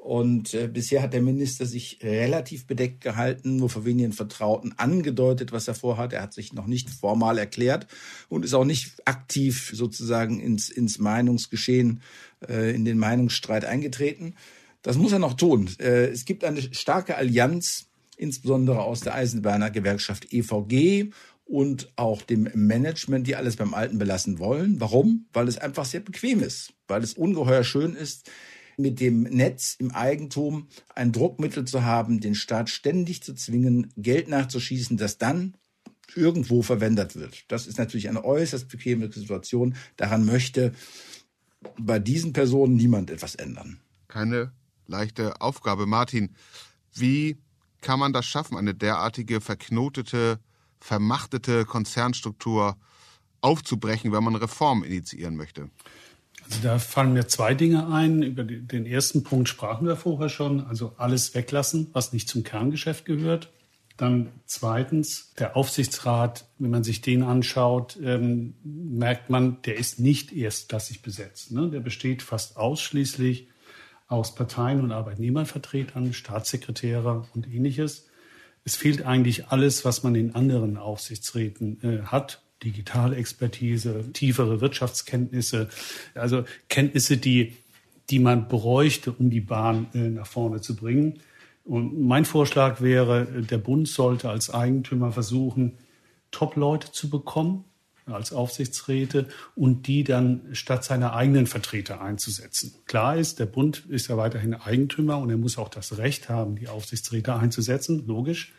Und 0.00 0.54
äh, 0.54 0.66
bisher 0.66 1.02
hat 1.02 1.12
der 1.12 1.20
Minister 1.20 1.66
sich 1.66 1.98
relativ 2.02 2.66
bedeckt 2.66 3.02
gehalten, 3.02 3.56
nur 3.56 3.68
für 3.68 3.84
wenigen 3.84 4.14
Vertrauten 4.14 4.72
angedeutet, 4.78 5.52
was 5.52 5.68
er 5.68 5.74
vorhat. 5.74 6.14
Er 6.14 6.22
hat 6.22 6.32
sich 6.32 6.54
noch 6.54 6.66
nicht 6.66 6.88
formal 6.88 7.36
erklärt 7.36 7.86
und 8.30 8.46
ist 8.46 8.54
auch 8.54 8.64
nicht 8.64 8.94
aktiv 9.04 9.70
sozusagen 9.74 10.40
ins, 10.40 10.70
ins 10.70 10.98
Meinungsgeschehen, 10.98 12.00
äh, 12.48 12.74
in 12.74 12.86
den 12.86 12.96
Meinungsstreit 12.96 13.66
eingetreten. 13.66 14.36
Das 14.80 14.96
muss 14.96 15.12
er 15.12 15.18
noch 15.18 15.34
tun. 15.34 15.68
Äh, 15.78 16.06
es 16.06 16.24
gibt 16.24 16.44
eine 16.44 16.62
starke 16.72 17.16
Allianz, 17.16 17.90
insbesondere 18.16 18.80
aus 18.80 19.00
der 19.00 19.14
Eisenbahner 19.14 19.70
Gewerkschaft 19.70 20.32
EVG 20.32 21.10
und 21.44 21.92
auch 21.96 22.22
dem 22.22 22.48
Management, 22.54 23.26
die 23.26 23.36
alles 23.36 23.56
beim 23.56 23.74
Alten 23.74 23.98
belassen 23.98 24.38
wollen. 24.38 24.80
Warum? 24.80 25.26
Weil 25.34 25.46
es 25.46 25.58
einfach 25.58 25.84
sehr 25.84 26.00
bequem 26.00 26.40
ist, 26.40 26.72
weil 26.88 27.02
es 27.02 27.12
ungeheuer 27.12 27.64
schön 27.64 27.94
ist, 27.94 28.30
mit 28.80 29.00
dem 29.00 29.22
Netz 29.22 29.76
im 29.78 29.90
Eigentum 29.92 30.68
ein 30.94 31.12
Druckmittel 31.12 31.64
zu 31.64 31.84
haben, 31.84 32.20
den 32.20 32.34
Staat 32.34 32.70
ständig 32.70 33.22
zu 33.22 33.34
zwingen, 33.34 33.92
Geld 33.96 34.28
nachzuschießen, 34.28 34.96
das 34.96 35.18
dann 35.18 35.56
irgendwo 36.14 36.62
verwendet 36.62 37.16
wird. 37.16 37.44
Das 37.48 37.66
ist 37.66 37.78
natürlich 37.78 38.08
eine 38.08 38.24
äußerst 38.24 38.68
bequeme 38.68 39.10
Situation. 39.10 39.76
Daran 39.96 40.24
möchte 40.24 40.72
bei 41.78 41.98
diesen 41.98 42.32
Personen 42.32 42.74
niemand 42.74 43.10
etwas 43.10 43.34
ändern. 43.34 43.80
Keine 44.08 44.52
leichte 44.86 45.40
Aufgabe. 45.40 45.86
Martin, 45.86 46.34
wie 46.94 47.38
kann 47.80 47.98
man 47.98 48.12
das 48.12 48.26
schaffen, 48.26 48.56
eine 48.56 48.74
derartige 48.74 49.40
verknotete, 49.40 50.40
vermachtete 50.80 51.64
Konzernstruktur 51.64 52.76
aufzubrechen, 53.40 54.12
wenn 54.12 54.24
man 54.24 54.36
Reformen 54.36 54.84
initiieren 54.84 55.36
möchte? 55.36 55.70
Da 56.62 56.78
fallen 56.78 57.12
mir 57.12 57.28
zwei 57.28 57.54
Dinge 57.54 57.88
ein. 57.88 58.22
Über 58.22 58.44
den 58.44 58.86
ersten 58.86 59.22
Punkt 59.22 59.48
sprachen 59.48 59.86
wir 59.86 59.96
vorher 59.96 60.28
schon. 60.28 60.60
Also 60.60 60.94
alles 60.96 61.34
weglassen, 61.34 61.88
was 61.92 62.12
nicht 62.12 62.28
zum 62.28 62.42
Kerngeschäft 62.42 63.04
gehört. 63.04 63.52
Dann 63.96 64.30
zweitens, 64.46 65.34
der 65.38 65.56
Aufsichtsrat, 65.56 66.46
wenn 66.58 66.70
man 66.70 66.84
sich 66.84 67.02
den 67.02 67.22
anschaut, 67.22 67.98
ähm, 68.02 68.54
merkt 68.64 69.28
man, 69.28 69.60
der 69.62 69.76
ist 69.76 70.00
nicht 70.00 70.32
erstklassig 70.32 71.02
besetzt. 71.02 71.52
Ne? 71.52 71.68
Der 71.68 71.80
besteht 71.80 72.22
fast 72.22 72.56
ausschließlich 72.56 73.48
aus 74.08 74.34
Parteien 74.34 74.80
und 74.80 74.90
Arbeitnehmervertretern, 74.90 76.14
Staatssekretäre 76.14 77.28
und 77.34 77.46
ähnliches. 77.46 78.06
Es 78.64 78.74
fehlt 78.76 79.04
eigentlich 79.04 79.48
alles, 79.48 79.84
was 79.84 80.02
man 80.02 80.14
in 80.14 80.34
anderen 80.34 80.78
Aufsichtsräten 80.78 81.82
äh, 81.82 82.02
hat. 82.06 82.42
Digitalexpertise, 82.62 84.12
tiefere 84.12 84.60
Wirtschaftskenntnisse, 84.60 85.68
also 86.14 86.44
Kenntnisse, 86.68 87.16
die, 87.16 87.56
die 88.10 88.18
man 88.18 88.48
bräuchte, 88.48 89.12
um 89.12 89.30
die 89.30 89.40
Bahn 89.40 89.86
äh, 89.94 89.98
nach 89.98 90.26
vorne 90.26 90.60
zu 90.60 90.76
bringen. 90.76 91.20
Und 91.64 92.00
mein 92.00 92.24
Vorschlag 92.24 92.80
wäre, 92.80 93.26
der 93.26 93.58
Bund 93.58 93.88
sollte 93.88 94.28
als 94.28 94.52
Eigentümer 94.52 95.12
versuchen, 95.12 95.78
Top-Leute 96.30 96.92
zu 96.92 97.10
bekommen 97.10 97.64
als 98.06 98.32
Aufsichtsräte 98.32 99.28
und 99.54 99.86
die 99.86 100.04
dann 100.04 100.48
statt 100.52 100.84
seiner 100.84 101.14
eigenen 101.14 101.46
Vertreter 101.46 102.00
einzusetzen. 102.00 102.74
Klar 102.86 103.16
ist, 103.16 103.38
der 103.38 103.46
Bund 103.46 103.84
ist 103.88 104.08
ja 104.08 104.16
weiterhin 104.16 104.54
Eigentümer 104.54 105.18
und 105.18 105.30
er 105.30 105.36
muss 105.36 105.58
auch 105.58 105.68
das 105.68 105.98
Recht 105.98 106.28
haben, 106.28 106.56
die 106.56 106.68
Aufsichtsräte 106.68 107.34
einzusetzen, 107.34 108.06
logisch. 108.06 108.52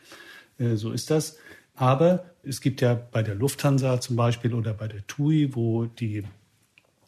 Äh, 0.58 0.76
so 0.76 0.92
ist 0.92 1.12
das. 1.12 1.38
Aber 1.82 2.26
es 2.44 2.62
gibt 2.62 2.80
ja 2.82 2.94
bei 2.94 3.24
der 3.24 3.34
Lufthansa 3.34 4.00
zum 4.00 4.16
Beispiel 4.16 4.54
oder 4.54 4.72
bei 4.72 4.88
der 4.88 5.08
TUI, 5.08 5.56
wo 5.56 5.86
die 5.86 6.24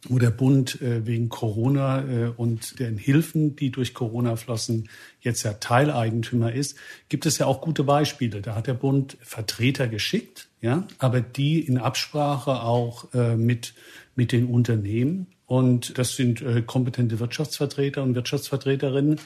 wo 0.10 0.18
der 0.18 0.32
Bund 0.32 0.82
äh, 0.82 1.06
wegen 1.06 1.30
Corona 1.30 2.02
äh, 2.02 2.34
und 2.36 2.80
den 2.80 2.98
Hilfen, 2.98 3.56
die 3.56 3.70
durch 3.70 3.94
Corona 3.94 4.36
flossen, 4.36 4.90
jetzt 5.22 5.44
ja 5.44 5.54
Teileigentümer 5.54 6.52
ist, 6.52 6.76
gibt 7.08 7.28
es 7.28 7.38
ja 7.38 7.46
auch 7.46 7.62
gute 7.62 7.84
Beispiele. 7.84 8.42
Da 8.42 8.56
hat 8.56 8.66
der 8.66 8.74
Bund 8.74 9.16
Vertreter 9.22 9.88
geschickt, 9.88 10.50
ja, 10.60 10.88
aber 10.98 11.22
die 11.22 11.60
in 11.60 11.78
Absprache 11.78 12.64
auch 12.64 13.14
äh, 13.14 13.38
mit, 13.38 13.76
mit 14.16 14.32
den 14.32 14.48
Unternehmen. 14.48 15.28
Und 15.46 16.00
das 16.00 16.16
sind 16.16 16.44
kompetente 16.66 17.20
Wirtschaftsvertreter 17.20 18.02
und 18.02 18.16
Wirtschaftsvertreterinnen. 18.16 19.20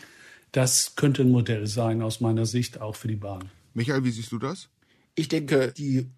Das 0.51 0.95
könnte 0.97 1.21
ein 1.21 1.31
Modell 1.31 1.67
sein 1.67 2.01
aus 2.01 2.19
meiner 2.19 2.45
Sicht 2.45 2.81
auch 2.81 2.97
für 2.97 3.07
die 3.07 3.15
Bahn. 3.15 3.49
Michael, 3.73 4.03
wie 4.03 4.11
siehst 4.11 4.31
du 4.33 4.37
das? 4.37 4.67
Ich 5.17 5.27
denke, 5.27 5.73
die 5.75 6.11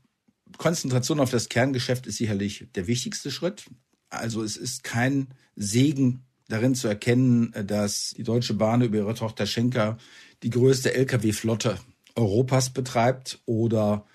Konzentration 0.57 1.21
auf 1.21 1.31
das 1.31 1.47
Kerngeschäft 1.47 2.05
ist 2.05 2.17
sicherlich 2.17 2.67
der 2.75 2.85
wichtigste 2.85 3.31
Schritt. 3.31 3.65
Also 4.09 4.43
es 4.43 4.57
ist 4.57 4.83
kein 4.83 5.29
Segen 5.55 6.25
darin 6.49 6.75
zu 6.75 6.89
erkennen, 6.89 7.53
dass 7.65 8.13
die 8.17 8.23
Deutsche 8.23 8.55
Bahn 8.55 8.81
über 8.81 8.97
ihre 8.97 9.13
Tochter 9.13 9.45
Schenker 9.45 9.97
die 10.43 10.49
größte 10.49 10.93
Lkw-Flotte 10.93 11.79
Europas 12.15 12.71
betreibt 12.71 13.41
oder 13.45 14.05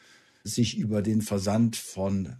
sich 0.42 0.76
über 0.76 1.00
den 1.00 1.22
Versand 1.22 1.76
von 1.76 2.36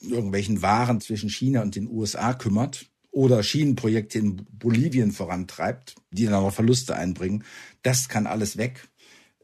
irgendwelchen 0.00 0.62
Waren 0.62 1.02
zwischen 1.02 1.28
China 1.28 1.60
und 1.60 1.76
den 1.76 1.90
USA 1.90 2.32
kümmert 2.32 2.86
oder 3.10 3.42
Schienenprojekte 3.42 4.18
in 4.18 4.46
Bolivien 4.50 5.12
vorantreibt, 5.12 5.96
die 6.10 6.24
dann 6.24 6.34
auch 6.34 6.54
Verluste 6.54 6.96
einbringen. 6.96 7.44
Das 7.82 8.08
kann 8.08 8.26
alles 8.26 8.56
weg, 8.56 8.88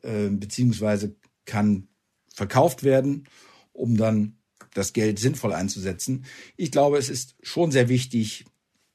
äh, 0.01 0.31
beziehungsweise 0.31 1.15
kann 1.45 1.89
verkauft 2.35 2.83
werden, 2.83 3.29
um 3.73 3.97
dann 3.97 4.37
das 4.75 4.93
Geld 4.93 5.19
sinnvoll 5.19 5.53
einzusetzen. 5.53 6.25
Ich 6.57 6.71
glaube, 6.71 6.99
es 6.99 7.09
ist 7.09 7.37
schon 7.43 7.71
sehr 7.71 7.89
wichtig, 7.89 8.45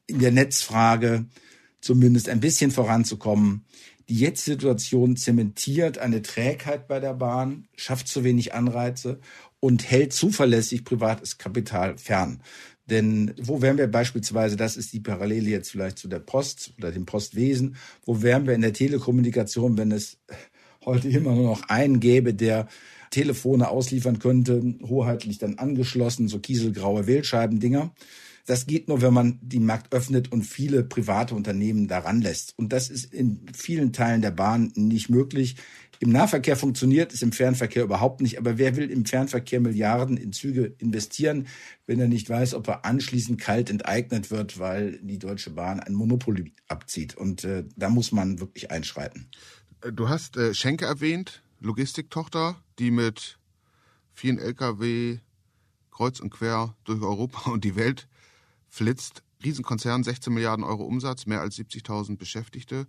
in 0.08 0.20
der 0.20 0.32
Netzfrage 0.32 1.26
zumindest 1.82 2.30
ein 2.30 2.40
bisschen 2.40 2.72
voranzukommen. 2.72 3.66
Die 4.10 4.18
jetzige 4.18 4.54
Situation 4.54 5.18
zementiert 5.18 5.98
eine 5.98 6.22
Trägheit 6.22 6.88
bei 6.88 7.00
der 7.00 7.14
Bahn, 7.14 7.68
schafft 7.76 8.08
zu 8.08 8.24
wenig 8.24 8.54
Anreize 8.54 9.20
und 9.60 9.90
hält 9.90 10.14
zuverlässig 10.14 10.86
privates 10.86 11.38
Kapital 11.38 11.98
fern. 11.98 12.42
Denn 12.90 13.34
wo 13.38 13.62
wären 13.62 13.78
wir 13.78 13.88
beispielsweise, 13.88 14.56
das 14.56 14.78
ist 14.78 14.94
die 14.94 15.02
Parallele 15.02 15.50
jetzt 15.50 15.72
vielleicht 15.72 15.98
zu 15.98 16.08
der 16.08 16.20
Post 16.20 16.74
oder 16.78 16.92
dem 16.92 17.06
Postwesen, 17.06 17.76
wo 18.06 18.22
wären 18.22 18.48
wir 18.48 18.54
in 18.54 18.62
der 18.62 18.72
Telekommunikation, 18.72 19.78
wenn 19.78 19.92
es 19.92 20.18
heute 20.88 21.10
immer 21.10 21.36
nur 21.36 21.44
noch 21.44 21.70
einen 21.70 22.00
gäbe, 22.00 22.34
der 22.34 22.68
Telefone 23.12 23.70
ausliefern 23.70 24.20
könnte, 24.20 24.76
hoheitlich 24.84 25.38
dann 25.38 25.60
angeschlossen, 25.60 26.28
so 26.28 26.40
kieselgraue 26.40 27.06
Wählscheibendinger. 27.08 27.94
Das 28.46 28.66
geht 28.66 28.88
nur, 28.88 29.02
wenn 29.02 29.14
man 29.14 29.40
den 29.42 29.66
Markt 29.66 29.94
öffnet 29.94 30.32
und 30.32 30.44
viele 30.44 30.84
private 30.84 31.36
Unternehmen 31.36 31.90
daran 31.90 32.22
lässt. 32.22 32.58
Und 32.58 32.72
das 32.72 32.90
ist 32.90 33.14
in 33.14 33.42
vielen 33.54 33.92
Teilen 33.92 34.22
der 34.22 34.32
Bahn 34.32 34.72
nicht 34.76 35.10
möglich. 35.10 35.58
Im 36.00 36.12
Nahverkehr 36.12 36.56
funktioniert 36.56 37.14
es, 37.14 37.22
im 37.22 37.34
Fernverkehr 37.34 37.84
überhaupt 37.84 38.22
nicht. 38.22 38.38
Aber 38.38 38.58
wer 38.58 38.78
will 38.78 38.90
im 38.90 39.06
Fernverkehr 39.06 39.60
Milliarden 39.60 40.16
in 40.16 40.32
Züge 40.32 40.76
investieren, 40.78 41.48
wenn 41.88 42.00
er 42.00 42.08
nicht 42.08 42.30
weiß, 42.30 42.54
ob 42.54 42.68
er 42.68 42.86
anschließend 42.86 43.42
kalt 43.42 43.70
enteignet 43.70 44.32
wird, 44.32 44.60
weil 44.60 45.00
die 45.02 45.20
Deutsche 45.20 45.50
Bahn 45.50 45.82
ein 45.82 45.94
Monopoly 45.94 46.54
abzieht? 46.68 47.18
Und 47.18 47.44
äh, 47.44 47.66
da 47.76 47.90
muss 47.90 48.14
man 48.14 48.40
wirklich 48.40 48.72
einschreiten. 48.72 49.28
Du 49.82 50.10
hast 50.10 50.38
äh, 50.38 50.54
Schenke 50.54 50.86
erwähnt, 50.86 51.44
Logistiktochter, 51.60 52.56
die 52.80 52.90
mit 52.90 53.38
vielen 54.14 54.40
Lkw 54.40 55.20
kreuz 55.92 56.20
und 56.20 56.32
quer 56.32 56.76
durch 56.84 57.02
Europa 57.02 57.52
und 57.52 57.64
die 57.64 57.76
Welt 57.76 58.08
flitzt. 58.68 59.24
Riesenkonzern, 59.44 60.04
16 60.04 60.34
Milliarden 60.34 60.66
Euro 60.66 60.84
Umsatz, 60.84 61.28
mehr 61.28 61.42
als 61.42 61.58
70.000 61.58 62.18
Beschäftigte. 62.18 62.88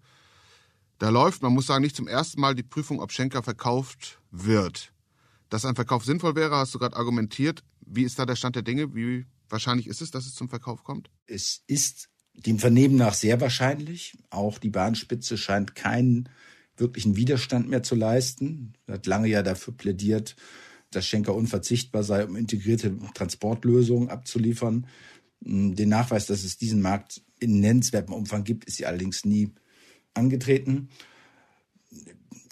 Da 0.99 1.11
läuft, 1.11 1.43
man 1.43 1.53
muss 1.53 1.67
sagen, 1.67 1.83
nicht 1.83 1.95
zum 1.95 2.09
ersten 2.09 2.41
Mal 2.41 2.55
die 2.55 2.63
Prüfung, 2.63 3.01
ob 3.01 3.13
Schenker 3.13 3.43
verkauft 3.43 4.19
wird. 4.31 4.93
Dass 5.51 5.67
ein 5.67 5.75
Verkauf 5.75 6.05
sinnvoll 6.05 6.37
wäre, 6.37 6.57
hast 6.57 6.75
du 6.75 6.79
gerade 6.79 6.97
argumentiert. 6.97 7.63
Wie 7.81 8.03
ist 8.03 8.19
da 8.19 8.25
der 8.25 8.37
Stand 8.37 8.57
der 8.57 8.63
Dinge? 8.63 8.95
Wie 8.95 9.27
wahrscheinlich 9.51 9.87
ist 9.89 10.01
es, 10.01 10.11
dass 10.11 10.27
es 10.27 10.35
zum 10.35 10.49
Verkauf 10.49 10.85
kommt? 10.85 11.11
Es 11.27 11.63
ist 11.67 12.09
dem 12.35 12.59
Vernehmen 12.59 12.97
nach 12.97 13.15
sehr 13.15 13.41
wahrscheinlich. 13.41 14.17
Auch 14.31 14.59
die 14.59 14.71
Bahnspitze 14.71 15.37
scheint 15.37 15.75
keinen 15.75 16.29
wirklichen 16.81 17.17
Widerstand 17.17 17.69
mehr 17.69 17.83
zu 17.83 17.95
leisten. 17.95 18.75
Er 18.87 18.95
hat 18.95 19.07
lange 19.07 19.29
ja 19.29 19.43
dafür 19.43 19.75
plädiert, 19.75 20.37
dass 20.91 21.07
Schenker 21.07 21.35
unverzichtbar 21.35 22.03
sei, 22.03 22.25
um 22.25 22.37
integrierte 22.37 22.97
Transportlösungen 23.15 24.09
abzuliefern. 24.09 24.87
Hm, 25.45 25.75
den 25.75 25.89
Nachweis, 25.89 26.27
dass 26.27 26.45
es 26.45 26.57
diesen 26.57 26.81
Markt 26.81 27.23
in 27.41 27.61
nennenswertem 27.61 28.15
Umfang 28.15 28.45
gibt, 28.45 28.65
ist 28.65 28.77
sie 28.77 28.87
allerdings 28.87 29.25
nie 29.25 29.51
angetreten. 30.15 30.89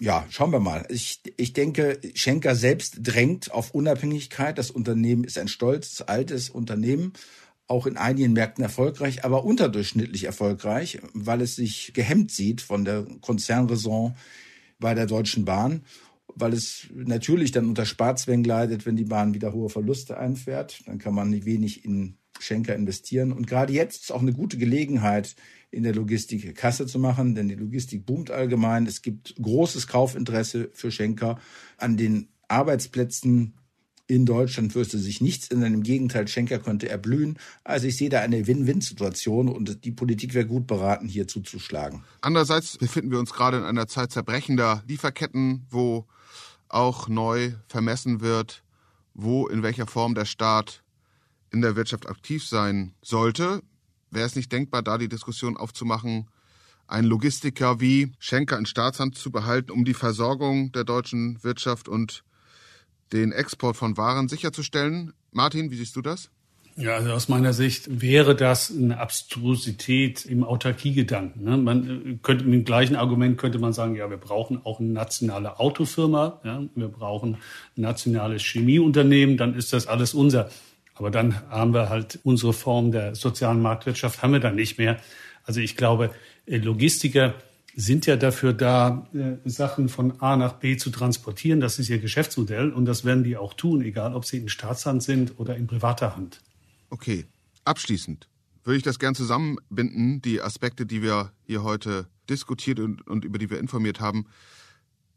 Ja, 0.00 0.26
schauen 0.28 0.52
wir 0.52 0.60
mal. 0.60 0.86
Ich, 0.90 1.22
ich 1.36 1.52
denke, 1.54 1.98
Schenker 2.14 2.54
selbst 2.54 2.98
drängt 3.00 3.50
auf 3.50 3.70
Unabhängigkeit. 3.70 4.58
Das 4.58 4.70
Unternehmen 4.70 5.24
ist 5.24 5.38
ein 5.38 5.48
stolzes, 5.48 6.02
altes 6.02 6.50
Unternehmen, 6.50 7.14
auch 7.68 7.86
in 7.86 7.96
einigen 7.96 8.32
Märkten 8.32 8.62
erfolgreich, 8.62 9.24
aber 9.24 9.44
unterdurchschnittlich 9.44 10.24
erfolgreich, 10.24 11.00
weil 11.12 11.40
es 11.40 11.56
sich 11.56 11.92
gehemmt 11.94 12.30
sieht 12.30 12.60
von 12.60 12.84
der 12.84 13.06
Konzernraison 13.20 14.14
bei 14.78 14.94
der 14.94 15.06
Deutschen 15.06 15.44
Bahn 15.44 15.82
weil 16.36 16.52
es 16.52 16.88
natürlich 16.94 17.50
dann 17.50 17.66
unter 17.66 17.86
Sparzwängen 17.86 18.44
leidet, 18.44 18.84
wenn 18.84 18.94
die 18.94 19.04
Bahn 19.04 19.34
wieder 19.34 19.54
hohe 19.54 19.70
Verluste 19.70 20.18
einfährt. 20.18 20.82
Dann 20.86 20.98
kann 20.98 21.14
man 21.14 21.32
wenig 21.46 21.84
in 21.84 22.18
Schenker 22.38 22.74
investieren. 22.74 23.32
Und 23.32 23.46
gerade 23.46 23.72
jetzt 23.72 24.04
ist 24.04 24.12
auch 24.12 24.20
eine 24.20 24.34
gute 24.34 24.58
Gelegenheit, 24.58 25.34
in 25.70 25.82
der 25.82 25.94
Logistik 25.94 26.54
Kasse 26.54 26.86
zu 26.86 26.98
machen, 26.98 27.34
denn 27.34 27.48
die 27.48 27.54
Logistik 27.54 28.06
boomt 28.06 28.30
allgemein. 28.30 28.86
Es 28.86 29.02
gibt 29.02 29.34
großes 29.40 29.86
Kaufinteresse 29.86 30.70
für 30.72 30.90
Schenker. 30.90 31.38
An 31.78 31.96
den 31.96 32.28
Arbeitsplätzen 32.48 33.54
in 34.08 34.24
Deutschland 34.24 34.74
würde 34.74 34.98
sich 34.98 35.20
nichts 35.20 35.48
ändern. 35.48 35.74
Im 35.74 35.82
Gegenteil, 35.82 36.28
Schenker 36.28 36.58
könnte 36.58 36.88
erblühen. 36.88 37.38
Also 37.64 37.86
ich 37.88 37.96
sehe 37.96 38.08
da 38.08 38.20
eine 38.20 38.46
Win-Win-Situation 38.46 39.48
und 39.48 39.84
die 39.84 39.90
Politik 39.90 40.34
wäre 40.34 40.46
gut 40.46 40.66
beraten, 40.66 41.08
hier 41.08 41.26
zuzuschlagen. 41.26 42.04
Andererseits 42.20 42.78
befinden 42.78 43.10
wir 43.10 43.18
uns 43.18 43.32
gerade 43.32 43.58
in 43.58 43.64
einer 43.64 43.88
Zeit 43.88 44.12
zerbrechender 44.12 44.82
Lieferketten, 44.86 45.66
wo 45.70 46.06
auch 46.68 47.08
neu 47.08 47.52
vermessen 47.68 48.20
wird, 48.20 48.62
wo 49.14 49.48
in 49.48 49.62
welcher 49.62 49.86
Form 49.86 50.14
der 50.14 50.24
Staat 50.24 50.82
in 51.50 51.60
der 51.60 51.76
Wirtschaft 51.76 52.08
aktiv 52.08 52.44
sein 52.46 52.94
sollte. 53.02 53.62
Wäre 54.10 54.26
es 54.26 54.36
nicht 54.36 54.52
denkbar, 54.52 54.82
da 54.82 54.98
die 54.98 55.08
Diskussion 55.08 55.56
aufzumachen, 55.56 56.28
einen 56.86 57.08
Logistiker 57.08 57.80
wie 57.80 58.12
Schenker 58.20 58.58
in 58.58 58.66
Staatshand 58.66 59.16
zu 59.16 59.32
behalten, 59.32 59.72
um 59.72 59.84
die 59.84 59.94
Versorgung 59.94 60.70
der 60.70 60.84
deutschen 60.84 61.42
Wirtschaft 61.42 61.88
und 61.88 62.22
den 63.12 63.32
Export 63.32 63.76
von 63.76 63.96
Waren 63.96 64.28
sicherzustellen? 64.28 65.12
Martin, 65.32 65.70
wie 65.70 65.76
siehst 65.76 65.96
du 65.96 66.02
das? 66.02 66.30
Ja, 66.78 66.96
also 66.96 67.12
aus 67.12 67.30
meiner 67.30 67.54
Sicht 67.54 68.02
wäre 68.02 68.36
das 68.36 68.70
eine 68.70 68.98
Abstrusität 68.98 70.26
im 70.26 70.44
Autarkiegedanken. 70.44 71.42
Ne? 71.42 71.56
Man 71.56 71.88
äh, 71.88 72.18
könnte 72.22 72.44
mit 72.44 72.52
dem 72.52 72.64
gleichen 72.66 72.96
Argument 72.96 73.38
könnte 73.38 73.58
man 73.58 73.72
sagen, 73.72 73.96
ja, 73.96 74.10
wir 74.10 74.18
brauchen 74.18 74.60
auch 74.62 74.78
eine 74.78 74.90
nationale 74.90 75.58
Autofirma, 75.58 76.40
ja? 76.44 76.62
wir 76.74 76.88
brauchen 76.88 77.38
ein 77.76 77.80
nationales 77.80 78.42
Chemieunternehmen, 78.42 79.38
dann 79.38 79.54
ist 79.54 79.72
das 79.72 79.86
alles 79.86 80.12
unser. 80.12 80.50
Aber 80.94 81.10
dann 81.10 81.48
haben 81.48 81.72
wir 81.72 81.88
halt 81.88 82.18
unsere 82.24 82.52
Form 82.52 82.92
der 82.92 83.14
sozialen 83.14 83.62
Marktwirtschaft 83.62 84.22
haben 84.22 84.34
wir 84.34 84.40
dann 84.40 84.54
nicht 84.54 84.76
mehr. 84.76 84.98
Also 85.44 85.60
ich 85.60 85.76
glaube, 85.76 86.10
äh, 86.44 86.58
Logistiker 86.58 87.34
sind 87.78 88.06
ja 88.06 88.16
dafür 88.16 88.54
da, 88.54 89.06
äh, 89.12 89.48
Sachen 89.48 89.90
von 89.90 90.20
A 90.22 90.36
nach 90.36 90.54
B 90.54 90.78
zu 90.78 90.90
transportieren. 90.90 91.60
Das 91.60 91.78
ist 91.78 91.90
ihr 91.90 91.98
Geschäftsmodell 91.98 92.72
und 92.72 92.86
das 92.86 93.04
werden 93.04 93.22
die 93.22 93.36
auch 93.36 93.52
tun, 93.52 93.82
egal 93.82 94.14
ob 94.14 94.24
sie 94.24 94.38
in 94.38 94.48
Staatshand 94.48 95.02
sind 95.02 95.38
oder 95.38 95.56
in 95.56 95.66
privater 95.66 96.16
Hand. 96.16 96.40
Okay, 96.88 97.26
abschließend 97.64 98.28
würde 98.64 98.78
ich 98.78 98.82
das 98.82 98.98
gern 98.98 99.14
zusammenbinden, 99.14 100.22
die 100.22 100.40
Aspekte, 100.40 100.86
die 100.86 101.02
wir 101.02 101.32
hier 101.44 101.62
heute 101.62 102.08
diskutiert 102.30 102.80
und, 102.80 103.06
und 103.06 103.24
über 103.24 103.38
die 103.38 103.50
wir 103.50 103.60
informiert 103.60 104.00
haben. 104.00 104.26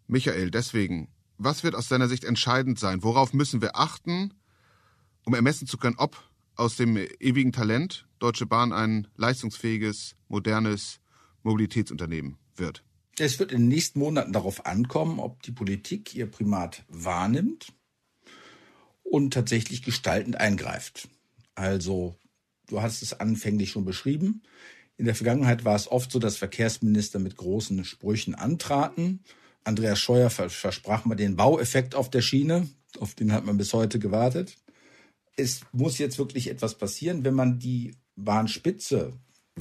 Michael, 0.08 0.52
deswegen, 0.52 1.08
was 1.38 1.64
wird 1.64 1.76
aus 1.76 1.88
deiner 1.88 2.10
Sicht 2.10 2.26
entscheidend 2.26 2.78
sein? 2.78 3.04
Worauf 3.04 3.34
müssen 3.34 3.62
wir 3.62 3.78
achten, 3.78 4.34
um 5.24 5.34
ermessen 5.34 5.66
zu 5.66 5.78
können, 5.78 5.96
ob 5.98 6.22
aus 6.56 6.76
dem 6.76 6.98
ewigen 6.98 7.54
Talent 7.54 8.06
Deutsche 8.20 8.46
Bahn 8.46 8.74
ein 8.74 9.08
leistungsfähiges, 9.16 10.16
modernes 10.28 11.00
Mobilitätsunternehmen 11.42 12.38
wird? 12.60 12.84
Es 13.18 13.40
wird 13.40 13.52
in 13.52 13.62
den 13.62 13.68
nächsten 13.68 14.00
Monaten 14.00 14.32
darauf 14.32 14.66
ankommen, 14.66 15.20
ob 15.20 15.42
die 15.44 15.52
Politik 15.52 16.16
ihr 16.16 16.30
Primat 16.30 16.84
wahrnimmt 16.88 17.74
und 19.04 19.34
tatsächlich 19.34 19.84
gestaltend 19.84 20.38
eingreift. 20.38 21.10
Also, 21.56 22.16
du 22.68 22.82
hast 22.82 23.02
es 23.02 23.20
anfänglich 23.20 23.72
schon 23.72 23.86
beschrieben. 23.86 24.44
In 24.98 25.06
der 25.06 25.16
Vergangenheit 25.16 25.66
war 25.66 25.76
es 25.76 25.92
oft 25.92 26.12
so, 26.12 26.20
dass 26.20 26.38
Verkehrsminister 26.38 27.20
mit 27.20 27.36
großen 27.36 27.84
Sprüchen 27.84 28.36
antraten. 28.36 29.24
Andreas 29.64 30.00
Scheuer 30.00 30.30
versprach 30.30 31.06
mal 31.06 31.16
den 31.16 31.36
Baueffekt 31.36 31.96
auf 31.96 32.10
der 32.10 32.22
Schiene. 32.22 32.70
Auf 33.00 33.16
den 33.16 33.34
hat 33.34 33.46
man 33.46 33.58
bis 33.58 33.74
heute 33.74 34.00
gewartet 34.00 34.58
es 35.40 35.62
muss 35.72 35.98
jetzt 35.98 36.18
wirklich 36.18 36.50
etwas 36.50 36.76
passieren. 36.76 37.24
Wenn 37.24 37.34
man 37.34 37.60
die 37.60 37.96
Bahnspitze 38.16 39.14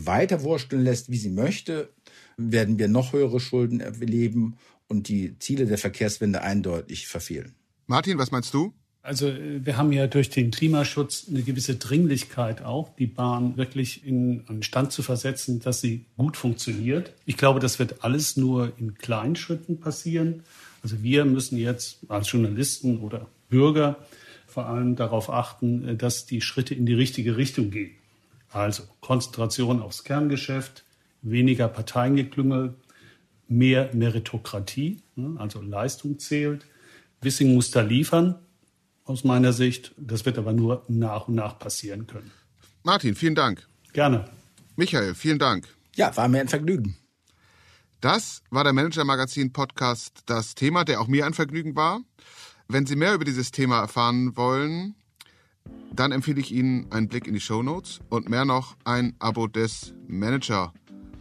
weiter 0.07 0.43
wursteln 0.43 0.83
lässt, 0.83 1.11
wie 1.11 1.19
sie 1.19 1.31
möchte, 1.31 1.91
werden 2.37 2.79
wir 2.79 2.89
noch 2.89 3.13
höhere 3.13 3.41
Schulden 3.41 3.81
erleben 3.81 4.57
und 4.87 5.09
die 5.09 5.39
Ziele 5.39 5.67
der 5.67 5.79
Verkehrswende 5.79 6.43
eindeutig 6.43 7.07
verfehlen. 7.07 7.55
Martin, 7.87 8.19
was 8.19 8.31
meinst 8.31 8.53
du? 8.55 8.73
Also 9.03 9.29
äh, 9.29 9.65
wir 9.65 9.77
haben 9.77 9.93
ja 9.93 10.07
durch 10.07 10.31
den 10.31 10.51
Klimaschutz 10.51 11.27
eine 11.29 11.43
gewisse 11.43 11.77
Dringlichkeit 11.77 12.63
auch, 12.63 12.95
die 12.97 13.07
Bahn 13.07 13.57
wirklich 13.57 14.05
in 14.05 14.45
einen 14.49 14.63
Stand 14.63 14.93
zu 14.93 15.03
versetzen, 15.03 15.61
dass 15.61 15.81
sie 15.81 16.05
gut 16.17 16.37
funktioniert. 16.37 17.13
Ich 17.25 17.37
glaube, 17.37 17.61
das 17.61 17.79
wird 17.79 18.05
alles 18.05 18.37
nur 18.37 18.73
in 18.79 18.95
kleinen 18.95 19.37
Schritten 19.37 19.81
passieren. 19.81 20.43
Also 20.83 21.03
wir 21.03 21.25
müssen 21.25 21.57
jetzt 21.59 21.99
als 22.09 22.31
Journalisten 22.31 22.99
oder 22.99 23.27
Bürger 23.49 23.97
vor 24.47 24.67
allem 24.67 24.97
darauf 24.97 25.31
achten, 25.31 25.89
äh, 25.89 25.97
dass 25.97 26.27
die 26.27 26.41
Schritte 26.41 26.75
in 26.75 26.87
die 26.87 26.95
richtige 26.95 27.37
Richtung 27.37 27.71
gehen. 27.71 27.93
Also 28.51 28.85
Konzentration 29.01 29.83
aufs 29.83 30.05
Kerngeschäft, 30.05 30.85
weniger 31.23 31.69
Parteiengeklüngel, 31.69 32.75
mehr 33.49 33.91
Meritokratie, 33.95 35.03
ne? 35.17 35.39
also 35.39 35.61
Leistung 35.61 36.19
zählt. 36.19 36.67
Wissing 37.21 37.55
muss 37.55 37.71
da 37.71 37.81
liefern, 37.81 38.39
aus 39.05 39.25
meiner 39.25 39.53
Sicht. 39.53 39.95
Das 39.97 40.25
wird 40.25 40.39
aber 40.39 40.53
nur 40.53 40.85
nach 40.89 41.29
und 41.29 41.35
nach 41.35 41.59
passieren 41.59 42.07
können. 42.07 42.31
Martin, 42.85 43.15
vielen 43.15 43.35
Dank. 43.35 43.67
Gerne. 43.93 44.27
Michael, 44.77 45.15
vielen 45.15 45.39
Dank. 45.39 45.67
Ja, 45.97 46.17
war 46.17 46.29
mir 46.29 46.41
ein 46.41 46.49
Vergnügen. 46.49 46.97
Das 48.01 48.43
war 48.51 48.63
der 48.63 48.73
Manager 48.73 49.05
Magazin 49.05 49.53
Podcast, 49.53 50.23
das 50.27 50.55
Thema, 50.55 50.85
der 50.85 51.01
auch 51.01 51.09
mir 51.09 51.27
ein 51.27 51.35
Vergnügen 51.35 51.75
war. 51.75 52.01
Wenn 52.69 52.87
Sie 52.87 52.95
mehr 52.95 53.15
über 53.15 53.25
dieses 53.25 53.51
Thema 53.51 53.81
erfahren 53.81 54.37
wollen, 54.37 54.95
dann 55.93 56.13
empfehle 56.13 56.41
ich 56.41 56.53
Ihnen 56.53 56.91
einen 56.93 57.09
Blick 57.09 57.27
in 57.27 57.35
die 57.35 57.41
Show 57.41 57.63
Notes 57.63 58.01
und 58.09 58.29
mehr 58.29 58.45
noch 58.45 58.77
ein 58.85 59.15
Abo 59.19 59.47
des 59.47 59.95
Manager 60.07 60.73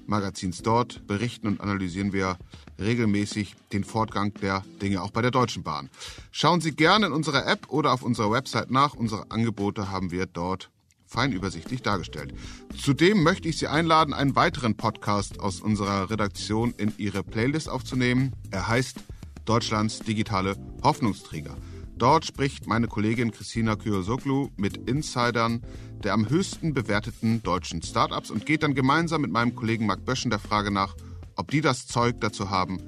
Magazins. 0.05 0.61
Dort 0.61 1.05
berichten 1.07 1.47
und 1.47 1.61
analysieren 1.61 2.13
wir 2.13 2.37
regelmäßig 2.79 3.55
den 3.73 3.83
Fortgang 3.83 4.33
der 4.35 4.63
Dinge 4.81 5.01
auch 5.01 5.11
bei 5.11 5.21
der 5.21 5.31
Deutschen 5.31 5.63
Bahn. 5.63 5.89
Schauen 6.31 6.61
Sie 6.61 6.71
gerne 6.71 7.07
in 7.07 7.11
unserer 7.11 7.47
App 7.47 7.69
oder 7.69 7.93
auf 7.93 8.03
unserer 8.03 8.31
Website 8.31 8.71
nach. 8.71 8.93
Unsere 8.93 9.31
Angebote 9.31 9.91
haben 9.91 10.11
wir 10.11 10.25
dort 10.25 10.69
fein 11.05 11.31
übersichtlich 11.31 11.81
dargestellt. 11.81 12.33
Zudem 12.77 13.23
möchte 13.23 13.47
ich 13.47 13.57
Sie 13.57 13.67
einladen, 13.67 14.13
einen 14.13 14.35
weiteren 14.35 14.75
Podcast 14.75 15.39
aus 15.39 15.61
unserer 15.61 16.09
Redaktion 16.09 16.73
in 16.77 16.93
Ihre 16.97 17.23
Playlist 17.23 17.69
aufzunehmen. 17.69 18.33
Er 18.51 18.67
heißt 18.67 18.97
Deutschlands 19.45 19.99
digitale 19.99 20.55
Hoffnungsträger. 20.83 21.55
Dort 21.97 22.25
spricht 22.25 22.67
meine 22.67 22.87
Kollegin 22.87 23.31
Christina 23.31 23.75
Kyosoglu 23.75 24.49
mit 24.55 24.77
Insidern 24.89 25.61
der 26.03 26.13
am 26.13 26.29
höchsten 26.29 26.73
bewerteten 26.73 27.41
deutschen 27.43 27.81
Startups 27.81 28.29
und 28.29 28.45
geht 28.45 28.63
dann 28.63 28.75
gemeinsam 28.75 29.21
mit 29.21 29.31
meinem 29.31 29.55
Kollegen 29.55 29.85
Marc 29.85 30.05
Böschen 30.05 30.29
der 30.29 30.39
Frage 30.39 30.71
nach, 30.71 30.95
ob 31.35 31.51
die 31.51 31.61
das 31.61 31.87
Zeug 31.87 32.21
dazu 32.21 32.49
haben, 32.49 32.79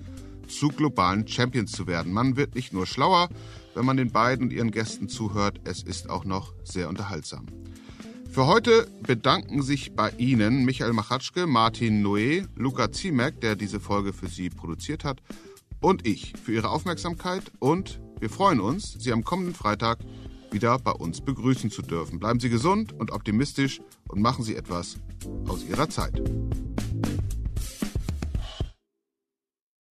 zu 0.47 0.69
globalen 0.69 1.27
Champions 1.27 1.71
zu 1.71 1.87
werden. 1.87 2.13
Man 2.13 2.35
wird 2.35 2.55
nicht 2.55 2.73
nur 2.73 2.85
schlauer, 2.85 3.29
wenn 3.75 3.85
man 3.85 3.97
den 3.97 4.11
beiden 4.11 4.45
und 4.45 4.53
ihren 4.53 4.71
Gästen 4.71 5.09
zuhört, 5.09 5.59
es 5.63 5.83
ist 5.83 6.09
auch 6.09 6.25
noch 6.25 6.53
sehr 6.63 6.89
unterhaltsam. 6.89 7.45
Für 8.29 8.45
heute 8.45 8.87
bedanken 9.01 9.63
sich 9.63 9.95
bei 9.95 10.11
Ihnen 10.17 10.65
Michael 10.65 10.93
Machatschke, 10.93 11.47
Martin 11.47 12.05
Noé, 12.05 12.47
Luca 12.55 12.91
Ziemek, 12.91 13.41
der 13.41 13.55
diese 13.55 13.79
Folge 13.79 14.13
für 14.13 14.27
Sie 14.27 14.49
produziert 14.49 15.03
hat, 15.03 15.21
und 15.81 16.05
ich 16.05 16.33
für 16.43 16.53
Ihre 16.53 16.69
Aufmerksamkeit 16.69 17.51
und 17.59 17.99
wir 18.19 18.29
freuen 18.29 18.59
uns, 18.59 18.93
Sie 18.99 19.11
am 19.11 19.23
kommenden 19.23 19.55
Freitag 19.55 19.99
wieder 20.51 20.77
bei 20.79 20.91
uns 20.91 21.21
begrüßen 21.21 21.71
zu 21.71 21.81
dürfen. 21.81 22.19
Bleiben 22.19 22.39
Sie 22.39 22.49
gesund 22.49 22.93
und 22.93 23.11
optimistisch 23.11 23.81
und 24.07 24.21
machen 24.21 24.43
Sie 24.43 24.55
etwas 24.55 24.97
aus 25.47 25.63
Ihrer 25.63 25.89
Zeit. 25.89 26.21